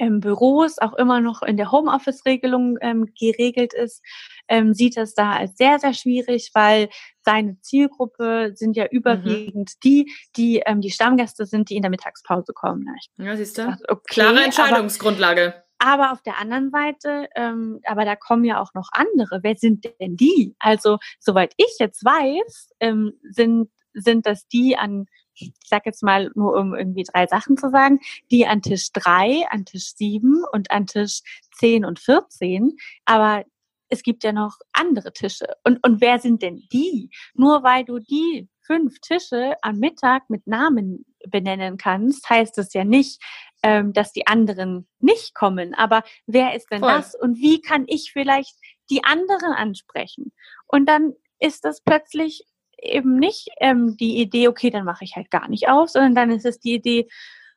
ähm, 0.00 0.20
Büros 0.20 0.78
auch 0.78 0.94
immer 0.94 1.20
noch 1.20 1.42
in 1.42 1.56
der 1.56 1.70
Homeoffice-Regelung 1.70 2.78
ähm, 2.80 3.12
geregelt 3.18 3.74
ist, 3.74 4.02
ähm, 4.48 4.72
sieht 4.72 4.96
es 4.96 5.14
da 5.14 5.32
als 5.32 5.56
sehr, 5.56 5.78
sehr 5.78 5.92
schwierig, 5.92 6.50
weil 6.54 6.88
seine 7.22 7.60
Zielgruppe 7.60 8.52
sind 8.54 8.76
ja 8.76 8.84
mhm. 8.84 8.90
überwiegend 8.92 9.70
mhm. 9.76 9.80
die, 9.84 10.12
die 10.36 10.62
ähm, 10.64 10.80
die 10.80 10.90
Stammgäste 10.90 11.44
sind, 11.46 11.68
die 11.70 11.76
in 11.76 11.82
der 11.82 11.90
Mittagspause 11.90 12.52
kommen. 12.54 12.86
Ja, 13.18 13.36
siehst 13.36 13.58
du? 13.58 13.76
okay, 13.88 14.02
Klare 14.08 14.42
Entscheidungsgrundlage. 14.42 15.62
Aber, 15.78 15.92
aber 15.92 16.12
auf 16.12 16.22
der 16.22 16.38
anderen 16.38 16.70
Seite, 16.70 17.28
ähm, 17.36 17.80
aber 17.84 18.06
da 18.06 18.16
kommen 18.16 18.44
ja 18.44 18.60
auch 18.60 18.72
noch 18.74 18.88
andere. 18.92 19.40
Wer 19.42 19.56
sind 19.56 19.84
denn 20.00 20.16
die? 20.16 20.56
Also, 20.58 20.98
soweit 21.20 21.52
ich 21.58 21.76
jetzt 21.78 22.04
weiß, 22.04 22.70
ähm, 22.80 23.12
sind, 23.22 23.70
sind 23.92 24.24
das 24.24 24.48
die 24.48 24.76
an 24.76 25.06
ich 25.40 25.68
sage 25.68 25.84
jetzt 25.86 26.02
mal 26.02 26.30
nur 26.34 26.54
um 26.56 26.74
irgendwie 26.74 27.04
drei 27.04 27.26
Sachen 27.26 27.56
zu 27.56 27.70
sagen, 27.70 28.00
die 28.30 28.46
an 28.46 28.62
Tisch 28.62 28.92
drei, 28.92 29.44
an 29.50 29.64
Tisch 29.64 29.94
sieben 29.94 30.44
und 30.52 30.70
an 30.70 30.86
Tisch 30.86 31.22
zehn 31.56 31.84
und 31.84 31.98
vierzehn. 31.98 32.76
Aber 33.04 33.44
es 33.90 34.02
gibt 34.02 34.24
ja 34.24 34.32
noch 34.32 34.56
andere 34.72 35.12
Tische. 35.12 35.46
Und, 35.64 35.84
und 35.84 36.00
wer 36.00 36.18
sind 36.18 36.42
denn 36.42 36.62
die? 36.72 37.10
Nur 37.34 37.62
weil 37.62 37.84
du 37.84 37.98
die 37.98 38.48
fünf 38.62 39.00
Tische 39.00 39.54
am 39.62 39.78
Mittag 39.78 40.30
mit 40.30 40.46
Namen 40.46 41.04
benennen 41.28 41.76
kannst, 41.76 42.30
heißt 42.30 42.56
es 42.58 42.72
ja 42.72 42.84
nicht, 42.84 43.20
ähm, 43.62 43.92
dass 43.92 44.12
die 44.12 44.26
anderen 44.26 44.88
nicht 45.00 45.34
kommen. 45.34 45.74
Aber 45.74 46.04
wer 46.26 46.54
ist 46.54 46.70
denn 46.70 46.80
Voll. 46.80 46.92
das? 46.92 47.14
Und 47.14 47.38
wie 47.38 47.60
kann 47.60 47.84
ich 47.88 48.12
vielleicht 48.12 48.56
die 48.88 49.02
anderen 49.04 49.52
ansprechen? 49.52 50.32
Und 50.66 50.88
dann 50.88 51.14
ist 51.40 51.64
das 51.64 51.80
plötzlich 51.82 52.44
eben 52.82 53.16
nicht 53.16 53.48
ähm, 53.60 53.96
die 53.96 54.18
Idee, 54.18 54.48
okay, 54.48 54.70
dann 54.70 54.84
mache 54.84 55.04
ich 55.04 55.16
halt 55.16 55.30
gar 55.30 55.48
nicht 55.48 55.68
auf, 55.68 55.90
sondern 55.90 56.14
dann 56.14 56.30
ist 56.30 56.46
es 56.46 56.58
die 56.60 56.74
Idee, 56.74 57.08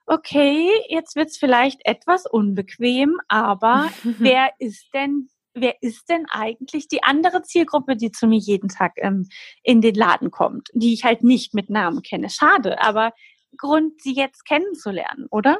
okay, 0.06 0.70
jetzt 0.90 1.16
wird 1.16 1.30
es 1.30 1.38
vielleicht 1.38 1.82
etwas 1.86 2.26
unbequem, 2.26 3.20
aber 3.28 3.90
wer 4.04 4.52
ist 4.60 4.94
denn, 4.94 5.30
wer 5.54 5.82
ist 5.82 6.10
denn 6.10 6.26
eigentlich 6.30 6.88
die 6.88 7.04
andere 7.04 7.44
Zielgruppe, 7.44 7.96
die 7.96 8.12
zu 8.12 8.28
mir 8.28 8.40
jeden 8.40 8.70
Tag 8.70 8.94
ähm, 8.98 9.28
in 9.64 9.82
den 9.82 9.96
Laden 9.96 10.32
kommt, 10.32 10.70
die 10.74 10.94
ich 10.94 11.04
halt 11.04 11.24
nicht 11.24 11.54
mit 11.54 11.70
Namen 11.70 12.02
kenne? 12.02 12.30
Schade, 12.30 12.82
aber 12.82 13.14
Grund, 13.58 14.02
sie 14.02 14.14
jetzt 14.14 14.46
kennenzulernen, 14.46 15.28
oder? 15.30 15.60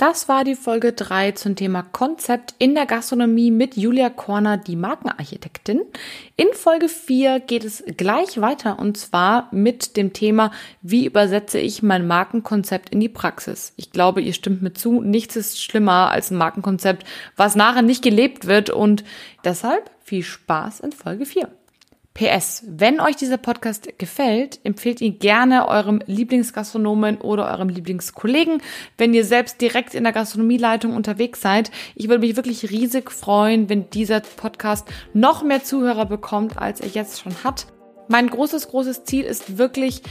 Das 0.00 0.30
war 0.30 0.44
die 0.44 0.54
Folge 0.54 0.94
3 0.94 1.32
zum 1.32 1.56
Thema 1.56 1.82
Konzept 1.82 2.54
in 2.58 2.74
der 2.74 2.86
Gastronomie 2.86 3.50
mit 3.50 3.76
Julia 3.76 4.08
Korner, 4.08 4.56
die 4.56 4.74
Markenarchitektin. 4.74 5.82
In 6.36 6.46
Folge 6.54 6.88
4 6.88 7.38
geht 7.40 7.64
es 7.64 7.84
gleich 7.98 8.40
weiter 8.40 8.78
und 8.78 8.96
zwar 8.96 9.48
mit 9.50 9.98
dem 9.98 10.14
Thema, 10.14 10.52
wie 10.80 11.04
übersetze 11.04 11.58
ich 11.58 11.82
mein 11.82 12.06
Markenkonzept 12.06 12.88
in 12.88 13.00
die 13.00 13.10
Praxis. 13.10 13.74
Ich 13.76 13.92
glaube, 13.92 14.22
ihr 14.22 14.32
stimmt 14.32 14.62
mir 14.62 14.72
zu, 14.72 15.02
nichts 15.02 15.36
ist 15.36 15.62
schlimmer 15.62 16.10
als 16.10 16.30
ein 16.30 16.38
Markenkonzept, 16.38 17.06
was 17.36 17.54
nachher 17.54 17.82
nicht 17.82 18.02
gelebt 18.02 18.46
wird 18.46 18.70
und 18.70 19.04
deshalb 19.44 19.90
viel 20.02 20.22
Spaß 20.22 20.80
in 20.80 20.92
Folge 20.92 21.26
4. 21.26 21.46
PS, 22.20 22.64
wenn 22.66 23.00
euch 23.00 23.16
dieser 23.16 23.38
Podcast 23.38 23.96
gefällt, 23.96 24.60
empfehlt 24.62 25.00
ihn 25.00 25.18
gerne 25.18 25.66
eurem 25.66 26.02
Lieblingsgastronomen 26.04 27.16
oder 27.16 27.50
eurem 27.50 27.70
Lieblingskollegen, 27.70 28.60
wenn 28.98 29.14
ihr 29.14 29.24
selbst 29.24 29.62
direkt 29.62 29.94
in 29.94 30.04
der 30.04 30.12
Gastronomieleitung 30.12 30.94
unterwegs 30.94 31.40
seid. 31.40 31.70
Ich 31.94 32.10
würde 32.10 32.26
mich 32.26 32.36
wirklich 32.36 32.70
riesig 32.70 33.10
freuen, 33.10 33.70
wenn 33.70 33.88
dieser 33.88 34.20
Podcast 34.20 34.86
noch 35.14 35.42
mehr 35.42 35.64
Zuhörer 35.64 36.04
bekommt, 36.04 36.58
als 36.58 36.80
er 36.80 36.88
jetzt 36.88 37.22
schon 37.22 37.42
hat. 37.42 37.68
Mein 38.08 38.28
großes, 38.28 38.68
großes 38.68 39.04
Ziel 39.04 39.24
ist 39.24 39.56
wirklich, 39.56 40.02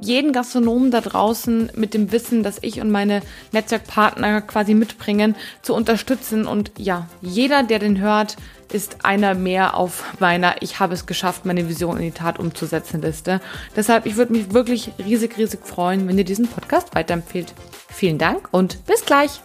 jeden 0.00 0.32
Gastronomen 0.32 0.90
da 0.90 1.02
draußen 1.02 1.72
mit 1.76 1.92
dem 1.92 2.10
Wissen, 2.10 2.42
das 2.42 2.56
ich 2.62 2.80
und 2.80 2.90
meine 2.90 3.20
Netzwerkpartner 3.52 4.40
quasi 4.40 4.72
mitbringen, 4.72 5.36
zu 5.60 5.74
unterstützen. 5.74 6.46
Und 6.46 6.72
ja, 6.78 7.06
jeder, 7.20 7.64
der 7.64 7.80
den 7.80 8.00
hört, 8.00 8.36
ist 8.70 9.04
einer 9.04 9.34
mehr 9.34 9.76
auf 9.76 10.04
meiner 10.18 10.62
Ich 10.62 10.80
habe 10.80 10.94
es 10.94 11.06
geschafft, 11.06 11.44
meine 11.44 11.68
Vision 11.68 11.96
in 11.96 12.04
die 12.04 12.10
Tat 12.10 12.38
umzusetzen 12.38 13.02
Liste. 13.02 13.40
Deshalb, 13.76 14.06
ich 14.06 14.16
würde 14.16 14.32
mich 14.32 14.52
wirklich 14.52 14.92
riesig, 14.98 15.36
riesig 15.36 15.66
freuen, 15.66 16.08
wenn 16.08 16.18
ihr 16.18 16.24
diesen 16.24 16.48
Podcast 16.48 16.94
weiterempfehlt. 16.94 17.54
Vielen 17.88 18.18
Dank 18.18 18.48
und 18.52 18.84
bis 18.86 19.04
gleich. 19.04 19.40